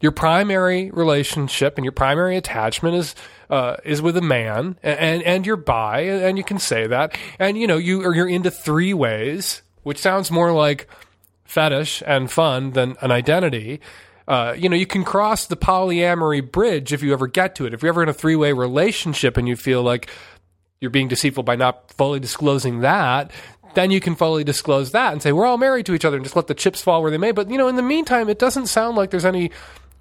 your 0.00 0.12
primary 0.12 0.90
relationship 0.90 1.76
and 1.76 1.84
your 1.84 1.92
primary 1.92 2.36
attachment 2.36 2.94
is 2.94 3.14
uh, 3.50 3.76
is 3.84 4.02
with 4.02 4.16
a 4.16 4.22
man, 4.22 4.78
and 4.82 5.22
and 5.22 5.46
you're 5.46 5.56
bi, 5.56 6.00
and 6.00 6.36
you 6.38 6.44
can 6.44 6.58
say 6.58 6.86
that, 6.86 7.16
and 7.38 7.58
you 7.58 7.66
know 7.66 7.76
you 7.76 8.04
or 8.04 8.14
you're 8.14 8.28
into 8.28 8.50
three 8.50 8.94
ways, 8.94 9.62
which 9.82 9.98
sounds 9.98 10.30
more 10.30 10.52
like 10.52 10.88
fetish 11.44 12.02
and 12.06 12.30
fun 12.30 12.72
than 12.72 12.96
an 13.00 13.10
identity. 13.10 13.80
Uh, 14.28 14.54
you 14.56 14.68
know, 14.68 14.76
you 14.76 14.84
can 14.84 15.04
cross 15.04 15.46
the 15.46 15.56
polyamory 15.56 16.52
bridge 16.52 16.92
if 16.92 17.02
you 17.02 17.14
ever 17.14 17.26
get 17.26 17.54
to 17.54 17.64
it. 17.64 17.72
If 17.72 17.82
you're 17.82 17.88
ever 17.88 18.02
in 18.02 18.10
a 18.10 18.14
three 18.14 18.36
way 18.36 18.52
relationship 18.52 19.38
and 19.38 19.48
you 19.48 19.56
feel 19.56 19.82
like 19.82 20.10
you're 20.80 20.90
being 20.90 21.08
deceitful 21.08 21.42
by 21.42 21.56
not 21.56 21.90
fully 21.92 22.20
disclosing 22.20 22.80
that, 22.80 23.32
then 23.74 23.90
you 23.90 24.00
can 24.00 24.14
fully 24.14 24.44
disclose 24.44 24.92
that 24.92 25.12
and 25.12 25.22
say 25.22 25.32
we're 25.32 25.46
all 25.46 25.56
married 25.56 25.86
to 25.86 25.94
each 25.94 26.04
other 26.04 26.16
and 26.16 26.24
just 26.24 26.36
let 26.36 26.46
the 26.46 26.54
chips 26.54 26.82
fall 26.82 27.00
where 27.00 27.10
they 27.10 27.18
may. 27.18 27.32
But 27.32 27.50
you 27.50 27.56
know, 27.56 27.68
in 27.68 27.76
the 27.76 27.82
meantime, 27.82 28.28
it 28.28 28.38
doesn't 28.38 28.66
sound 28.66 28.96
like 28.96 29.10
there's 29.10 29.24
any 29.24 29.50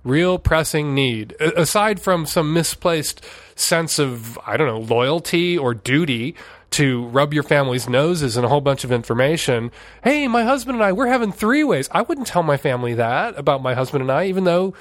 real 0.08 0.40
pressing 0.40 0.96
need 0.96 1.34
aside 1.40 2.00
from 2.00 2.26
some 2.26 2.54
misplaced 2.54 3.24
sense 3.56 4.00
of 4.00 4.38
I 4.46 4.58
don't 4.58 4.68
know 4.68 4.80
loyalty 4.80 5.58
or 5.58 5.74
duty 5.74 6.36
to 6.72 7.08
rub 7.08 7.34
your 7.34 7.44
family's 7.44 7.88
noses 7.88 8.36
and 8.36 8.46
a 8.46 8.50
whole 8.50 8.62
bunch 8.62 8.84
of 8.84 8.92
information. 8.92 9.72
Hey, 10.04 10.28
my 10.28 10.44
husband 10.44 10.76
and 10.76 10.84
I, 10.84 10.92
we're 10.92 11.08
having 11.08 11.32
three 11.32 11.64
ways. 11.64 11.90
I 11.92 12.02
wouldn't 12.02 12.28
tell 12.28 12.44
my 12.44 12.58
family 12.58 12.94
that 12.96 13.38
about 13.38 13.62
my 13.62 13.74
husband 13.74 14.02
and 14.02 14.12
I, 14.12 14.26
even 14.26 14.44
though, 14.44 14.74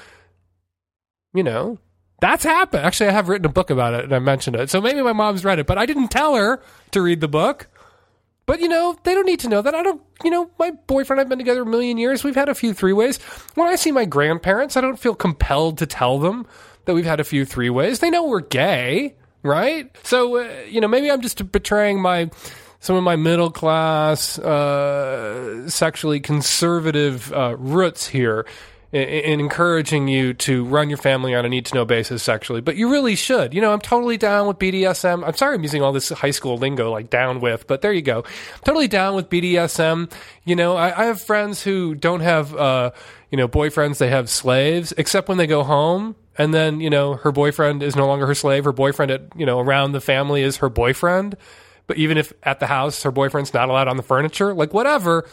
you 1.33 1.43
know, 1.43 1.79
that's 2.19 2.43
happened. 2.43 2.85
Actually, 2.85 3.09
I 3.09 3.13
have 3.13 3.29
written 3.29 3.45
a 3.45 3.49
book 3.49 3.69
about 3.69 3.93
it 3.93 4.03
and 4.03 4.13
I 4.13 4.19
mentioned 4.19 4.55
it. 4.55 4.69
So 4.69 4.81
maybe 4.81 5.01
my 5.01 5.13
mom's 5.13 5.45
read 5.45 5.59
it, 5.59 5.67
but 5.67 5.77
I 5.77 5.85
didn't 5.85 6.09
tell 6.09 6.35
her 6.35 6.61
to 6.91 7.01
read 7.01 7.21
the 7.21 7.27
book. 7.27 7.67
But 8.47 8.61
you 8.61 8.69
know, 8.69 8.97
they 9.03 9.13
don't 9.13 9.25
need 9.25 9.41
to 9.41 9.49
know 9.49 9.61
that. 9.61 9.75
I 9.75 9.83
don't, 9.83 10.01
you 10.23 10.31
know, 10.31 10.49
my 10.57 10.71
boyfriend 10.71 11.19
and 11.19 11.25
I've 11.25 11.29
been 11.29 11.37
together 11.37 11.61
a 11.61 11.65
million 11.65 11.97
years. 11.97 12.23
We've 12.23 12.33
had 12.33 12.49
a 12.49 12.55
few 12.55 12.73
three 12.73 12.93
ways. 12.93 13.17
When 13.53 13.67
I 13.67 13.75
see 13.75 13.91
my 13.91 14.05
grandparents, 14.05 14.77
I 14.77 14.81
don't 14.81 14.97
feel 14.97 15.13
compelled 15.13 15.77
to 15.79 15.85
tell 15.85 16.17
them 16.17 16.47
that 16.85 16.95
we've 16.95 17.05
had 17.05 17.19
a 17.19 17.25
few 17.25 17.45
three 17.45 17.69
ways. 17.69 17.99
They 17.99 18.09
know 18.09 18.25
we're 18.25 18.39
gay, 18.39 19.15
right? 19.43 19.95
So, 20.03 20.37
uh, 20.37 20.49
you 20.67 20.79
know, 20.79 20.87
maybe 20.87 21.11
I'm 21.11 21.21
just 21.21 21.51
betraying 21.51 22.01
my 22.01 22.31
some 22.79 22.95
of 22.95 23.03
my 23.03 23.17
middle 23.17 23.51
class, 23.51 24.39
uh, 24.39 25.67
sexually 25.67 26.21
conservative 26.21 27.33
uh, 27.33 27.55
roots 27.57 28.07
here 28.07 28.45
in 28.91 29.41
encouraging 29.41 30.07
you 30.07 30.33
to 30.33 30.63
run 30.63 30.87
your 30.89 30.97
family 30.97 31.35
on 31.35 31.45
a 31.45 31.49
need 31.49 31.65
to 31.65 31.75
know 31.75 31.83
basis 31.83 32.23
sexually, 32.23 32.61
but 32.61 32.77
you 32.77 32.89
really 32.89 33.15
should. 33.15 33.53
You 33.53 33.59
know, 33.59 33.73
I'm 33.73 33.81
totally 33.81 34.15
down 34.17 34.47
with 34.47 34.59
BDSM. 34.59 35.27
I'm 35.27 35.35
sorry 35.35 35.55
I'm 35.55 35.63
using 35.63 35.81
all 35.81 35.91
this 35.91 36.09
high 36.09 36.31
school 36.31 36.57
lingo 36.57 36.89
like 36.89 37.09
down 37.09 37.41
with, 37.41 37.67
but 37.67 37.81
there 37.81 37.91
you 37.91 38.01
go. 38.01 38.19
I'm 38.19 38.61
totally 38.63 38.87
down 38.87 39.15
with 39.15 39.29
BDSM. 39.29 40.09
You 40.45 40.55
know, 40.55 40.77
I, 40.77 41.01
I 41.01 41.05
have 41.05 41.21
friends 41.21 41.61
who 41.61 41.95
don't 41.95 42.21
have, 42.21 42.55
uh, 42.55 42.91
you 43.29 43.37
know, 43.37 43.47
boyfriends, 43.49 43.97
they 43.97 44.09
have 44.09 44.29
slaves, 44.29 44.93
except 44.97 45.27
when 45.27 45.37
they 45.37 45.47
go 45.47 45.63
home. 45.63 46.15
And 46.37 46.53
then, 46.53 46.79
you 46.79 46.89
know, 46.89 47.15
her 47.15 47.31
boyfriend 47.31 47.83
is 47.83 47.95
no 47.95 48.07
longer 48.07 48.25
her 48.27 48.35
slave. 48.35 48.63
Her 48.63 48.71
boyfriend 48.71 49.11
at, 49.11 49.21
you 49.35 49.45
know, 49.45 49.59
around 49.59 49.91
the 49.91 50.01
family 50.01 50.43
is 50.43 50.57
her 50.57 50.69
boyfriend. 50.69 51.35
But 51.87 51.97
even 51.97 52.17
if 52.17 52.31
at 52.43 52.59
the 52.59 52.67
house, 52.67 53.03
her 53.03 53.11
boyfriend's 53.11 53.53
not 53.53 53.69
allowed 53.69 53.87
on 53.87 53.97
the 53.97 54.03
furniture, 54.03 54.53
like 54.53 54.73
whatever 54.73 55.27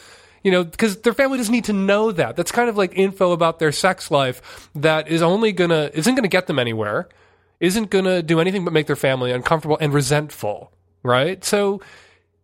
you 0.45 0.51
know, 0.51 0.63
because 0.63 0.97
their 0.97 1.15
family 1.15 1.39
doesn't 1.39 1.51
need 1.51 1.63
to 1.63 1.73
know 1.73 2.11
that. 2.11 2.35
That's 2.35 2.51
kind 2.51 2.69
of 2.69 2.77
like 2.77 2.95
info 2.95 3.31
about 3.31 3.57
their 3.57 3.71
sex 3.71 4.11
life 4.11 4.69
that 4.75 5.07
is 5.07 5.23
only 5.23 5.51
gonna 5.51 5.89
isn't 5.91 6.13
gonna 6.13 6.27
get 6.27 6.45
them 6.45 6.59
anywhere, 6.59 7.09
isn't 7.59 7.89
gonna 7.89 8.21
do 8.21 8.39
anything 8.39 8.63
but 8.63 8.71
make 8.71 8.85
their 8.85 8.95
family 8.95 9.31
uncomfortable 9.31 9.75
and 9.81 9.91
resentful, 9.91 10.71
right? 11.03 11.43
So. 11.43 11.81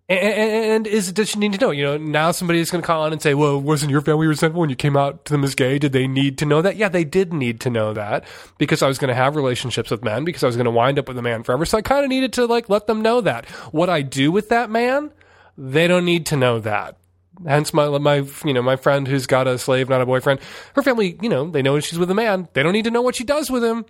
And, 0.10 0.88
is 0.88 1.14
does 1.14 1.30
she 1.30 1.40
need 1.40 1.54
to 1.54 1.60
know? 1.60 1.72
You 1.72 1.86
know, 1.86 1.98
now 1.98 2.32
somebody 2.32 2.60
is 2.60 2.70
going 2.70 2.82
to 2.82 2.86
call 2.86 3.04
on 3.04 3.14
and 3.14 3.22
say, 3.22 3.34
"Well, 3.34 3.62
wasn't 3.62 3.92
your 3.92 4.02
family 4.02 4.28
resentful 4.28 4.60
when 4.60 4.70
you 4.70 4.76
came 4.76 4.98
out 4.98 5.24
to 5.24 5.32
them 5.32 5.42
as 5.46 5.56
gay? 5.56 5.80
Did 5.80 5.94
they 5.94 6.06
need 6.06 6.38
to 6.40 6.46
know 6.46 6.62
that?" 6.62 6.76
Yeah, 6.76 6.90
they 6.90 7.06
did 7.06 7.32
need 7.32 7.62
to 7.62 7.70
know 7.70 7.94
that 7.94 8.26
because 8.58 8.82
I 8.82 8.90
was 8.90 8.98
going 8.98 9.08
to 9.08 9.16
have 9.16 9.38
relationships 9.38 9.90
with 9.90 10.04
men 10.04 10.26
because 10.26 10.44
I 10.44 10.48
was 10.48 10.58
going 10.58 10.66
to 10.66 10.72
wind 10.72 11.00
up 11.00 11.08
with 11.08 11.18
a 11.18 11.22
man 11.22 11.44
forever. 11.44 11.64
So 11.64 11.78
I 11.78 11.82
kind 11.82 12.04
of 12.04 12.10
needed 12.10 12.34
to 12.34 12.46
like 12.46 12.68
let 12.68 12.88
them 12.88 13.02
know 13.02 13.22
that. 13.22 13.46
What 13.72 13.90
I 13.90 14.02
do 14.02 14.34
with 14.34 14.50
that 14.50 14.70
man, 14.70 15.12
they 15.58 15.88
don't 15.88 16.04
need 16.04 16.26
to 16.26 16.36
know 16.36 16.60
that. 16.60 16.98
Hence 17.46 17.74
my 17.74 17.98
my 17.98 18.26
you 18.46 18.54
know 18.54 18.62
my 18.62 18.76
friend 18.76 19.08
who's 19.08 19.28
got 19.28 19.48
a 19.48 19.58
slave, 19.58 19.90
not 19.90 20.02
a 20.02 20.06
boyfriend. 20.06 20.40
Her 20.76 20.82
family, 20.82 21.18
you 21.22 21.30
know, 21.30 21.50
they 21.50 21.62
know 21.62 21.80
she's 21.80 22.00
with 22.00 22.12
a 22.12 22.16
man. 22.16 22.48
They 22.54 22.64
don't 22.64 22.74
need 22.74 22.86
to 22.86 22.92
know 22.92 23.02
what 23.02 23.16
she 23.16 23.24
does 23.24 23.50
with 23.50 23.64
him. 23.64 23.86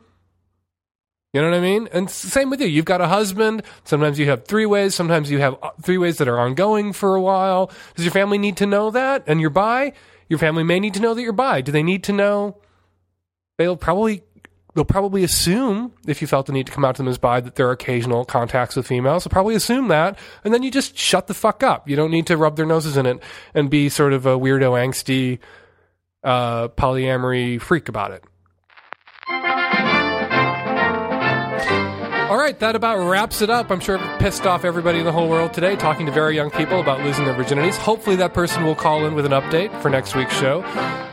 You 1.34 1.42
know 1.42 1.50
what 1.50 1.58
I 1.58 1.62
mean? 1.62 1.88
And 1.94 2.10
same 2.10 2.50
with 2.50 2.60
you. 2.60 2.68
You've 2.68 2.86
got 2.86 3.00
a 3.00 3.08
husband. 3.08 3.64
Sometimes 3.86 4.20
you 4.20 4.26
have 4.26 4.44
three 4.46 4.66
ways. 4.66 4.94
Sometimes 4.94 5.32
you 5.32 5.40
have 5.40 5.56
uh, 5.64 5.72
three 5.82 5.98
ways 5.98 6.18
that 6.18 6.28
are 6.28 6.38
ongoing 6.38 6.92
for 6.92 7.16
a 7.16 7.22
while. 7.22 7.72
Does 7.96 8.04
your 8.04 8.12
family 8.12 8.38
need 8.38 8.58
to 8.58 8.66
know 8.66 8.92
that? 8.92 9.24
And 9.28 9.40
you're 9.40 9.50
bi? 9.50 9.94
Your 10.28 10.40
family 10.40 10.64
may 10.64 10.80
need 10.80 10.94
to 10.96 11.00
know 11.00 11.14
that 11.14 11.22
you're 11.22 11.32
bi. 11.32 11.62
Do 11.62 11.72
they 11.72 11.84
need 11.84 12.04
to 12.06 12.14
know? 12.14 12.58
They'll 13.58 13.78
probably 13.78 14.24
they'll 14.74 14.86
probably 14.86 15.24
assume 15.24 15.94
if 16.08 16.22
you 16.22 16.28
felt 16.28 16.46
the 16.46 16.54
need 16.54 16.66
to 16.68 16.72
come 16.72 16.86
out 16.86 16.96
to 16.96 17.02
them 17.02 17.10
as 17.10 17.18
bi 17.18 17.40
that 17.40 17.56
there 17.56 17.68
are 17.68 17.72
occasional 17.72 18.26
contacts 18.26 18.76
with 18.76 18.88
females. 18.88 19.24
They'll 19.24 19.32
probably 19.32 19.56
assume 19.56 19.90
that, 19.90 20.18
and 20.44 20.54
then 20.54 20.64
you 20.64 20.72
just 20.72 20.98
shut 20.98 21.28
the 21.28 21.34
fuck 21.34 21.64
up. 21.64 21.90
You 21.90 21.96
don't 21.96 22.12
need 22.12 22.28
to 22.28 22.38
rub 22.38 22.56
their 22.56 22.66
noses 22.66 22.98
in 22.98 23.06
it 23.06 23.20
and 23.54 23.70
be 23.70 23.90
sort 23.90 24.14
of 24.14 24.26
a 24.26 24.38
weirdo, 24.38 24.72
angsty, 24.72 25.40
uh, 26.24 26.70
polyamory 26.70 27.60
freak 27.60 27.90
about 27.90 28.12
it. 28.12 28.24
All 32.32 32.38
right, 32.38 32.58
that 32.60 32.78
about 32.78 33.10
wraps 33.10 33.42
it 33.42 33.50
up. 33.50 33.70
I'm 33.70 33.82
sure 33.82 33.98
I've 33.98 34.20
pissed 34.22 34.46
off 34.46 34.64
everybody 34.64 35.00
in 35.00 35.04
the 35.04 35.12
whole 35.12 35.28
world 35.28 35.54
today 35.54 35.76
talking 35.76 36.06
to 36.06 36.14
very 36.14 36.34
young 36.34 36.50
people 36.50 36.80
about 36.80 37.02
losing 37.02 37.26
their 37.26 37.34
virginities. 37.34 37.76
Hopefully, 37.76 38.16
that 38.16 38.34
person 38.34 38.64
will 38.64 38.74
call 38.74 39.06
in 39.06 39.16
with 39.16 39.26
an 39.26 39.34
update 39.34 39.82
for 39.82 39.90
next 39.90 40.16
week's 40.16 40.40
show, 40.40 40.62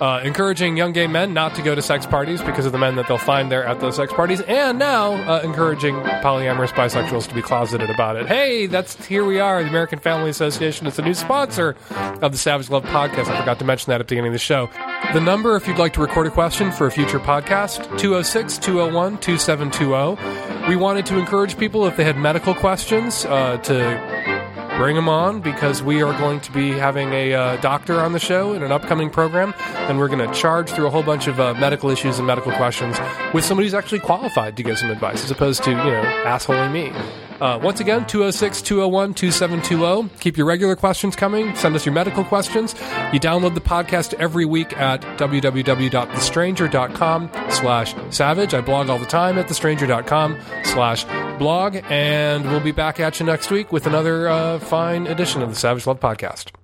uh, 0.00 0.20
encouraging 0.22 0.76
young 0.76 0.92
gay 0.92 1.08
men 1.08 1.34
not 1.34 1.56
to 1.56 1.62
go 1.62 1.74
to 1.74 1.82
sex 1.82 2.06
parties 2.06 2.40
because 2.40 2.66
of 2.66 2.70
the 2.70 2.78
men 2.78 2.94
that 2.94 3.08
they'll 3.08 3.18
find 3.18 3.50
there 3.50 3.64
at 3.64 3.80
those 3.80 3.96
sex 3.96 4.12
parties, 4.12 4.42
and 4.42 4.78
now 4.78 5.14
uh, 5.28 5.40
encouraging 5.42 5.96
polyamorous 6.22 6.70
bisexuals 6.70 7.26
to 7.26 7.34
be 7.34 7.42
closeted 7.42 7.90
about 7.90 8.14
it. 8.14 8.28
Hey, 8.28 8.68
that's 8.68 9.04
here 9.04 9.24
we 9.24 9.40
are. 9.40 9.60
The 9.60 9.68
American 9.68 9.98
Family 9.98 10.30
Association 10.30 10.86
is 10.86 11.00
a 11.00 11.02
new 11.02 11.14
sponsor 11.14 11.74
of 12.22 12.30
the 12.30 12.38
Savage 12.38 12.70
Love 12.70 12.84
podcast. 12.84 13.26
I 13.26 13.40
forgot 13.40 13.58
to 13.58 13.64
mention 13.64 13.90
that 13.90 14.00
at 14.00 14.06
the 14.06 14.12
beginning 14.12 14.28
of 14.28 14.34
the 14.34 14.38
show. 14.38 14.70
The 15.12 15.20
number, 15.20 15.56
if 15.56 15.66
you'd 15.66 15.78
like 15.78 15.94
to 15.94 16.00
record 16.00 16.28
a 16.28 16.30
question 16.30 16.70
for 16.70 16.86
a 16.86 16.92
future 16.92 17.18
podcast, 17.18 17.78
206 17.98 18.58
201 18.58 19.18
2720. 19.18 20.68
We 20.68 20.76
wanted 20.76 21.06
to 21.08 21.18
encourage 21.18 21.56
people, 21.56 21.86
if 21.86 21.96
they 21.96 22.04
had 22.04 22.16
medical 22.16 22.54
questions, 22.54 23.24
uh, 23.24 23.56
to 23.58 24.76
bring 24.76 24.94
them 24.94 25.08
on 25.08 25.40
because 25.40 25.82
we 25.82 26.02
are 26.02 26.16
going 26.18 26.38
to 26.40 26.52
be 26.52 26.70
having 26.72 27.12
a 27.12 27.32
uh, 27.32 27.56
doctor 27.56 27.98
on 27.98 28.12
the 28.12 28.18
show 28.18 28.52
in 28.52 28.62
an 28.62 28.70
upcoming 28.70 29.08
program, 29.08 29.54
and 29.58 29.98
we're 29.98 30.08
going 30.08 30.26
to 30.26 30.34
charge 30.34 30.70
through 30.70 30.86
a 30.86 30.90
whole 30.90 31.02
bunch 31.02 31.26
of 31.26 31.40
uh, 31.40 31.54
medical 31.54 31.90
issues 31.90 32.18
and 32.18 32.26
medical 32.26 32.52
questions 32.52 32.98
with 33.32 33.44
somebody 33.44 33.66
who's 33.66 33.74
actually 33.74 34.00
qualified 34.00 34.56
to 34.56 34.62
give 34.62 34.78
some 34.78 34.90
advice, 34.90 35.24
as 35.24 35.30
opposed 35.30 35.64
to, 35.64 35.70
you 35.70 35.76
know, 35.76 36.22
assholing 36.26 36.72
me. 36.72 37.27
Uh, 37.40 37.58
once 37.62 37.80
again, 37.80 38.06
206 38.06 38.60
201 38.62 39.14
2720. 39.14 40.08
Keep 40.20 40.36
your 40.36 40.46
regular 40.46 40.76
questions 40.76 41.16
coming. 41.16 41.54
Send 41.54 41.74
us 41.76 41.86
your 41.86 41.94
medical 41.94 42.24
questions. 42.24 42.74
You 43.12 43.20
download 43.20 43.54
the 43.54 43.60
podcast 43.60 44.14
every 44.14 44.44
week 44.44 44.76
at 44.76 45.02
www.thestranger.com 45.18 47.30
slash 47.50 47.94
savage. 48.10 48.54
I 48.54 48.60
blog 48.60 48.90
all 48.90 48.98
the 48.98 49.06
time 49.06 49.38
at 49.38 49.46
thestranger.com 49.46 50.38
slash 50.64 51.04
blog. 51.38 51.78
And 51.88 52.44
we'll 52.44 52.60
be 52.60 52.72
back 52.72 53.00
at 53.00 53.20
you 53.20 53.26
next 53.26 53.50
week 53.50 53.72
with 53.72 53.86
another 53.86 54.28
uh, 54.28 54.58
fine 54.58 55.06
edition 55.06 55.42
of 55.42 55.50
the 55.50 55.56
Savage 55.56 55.86
Love 55.86 56.00
Podcast. 56.00 56.57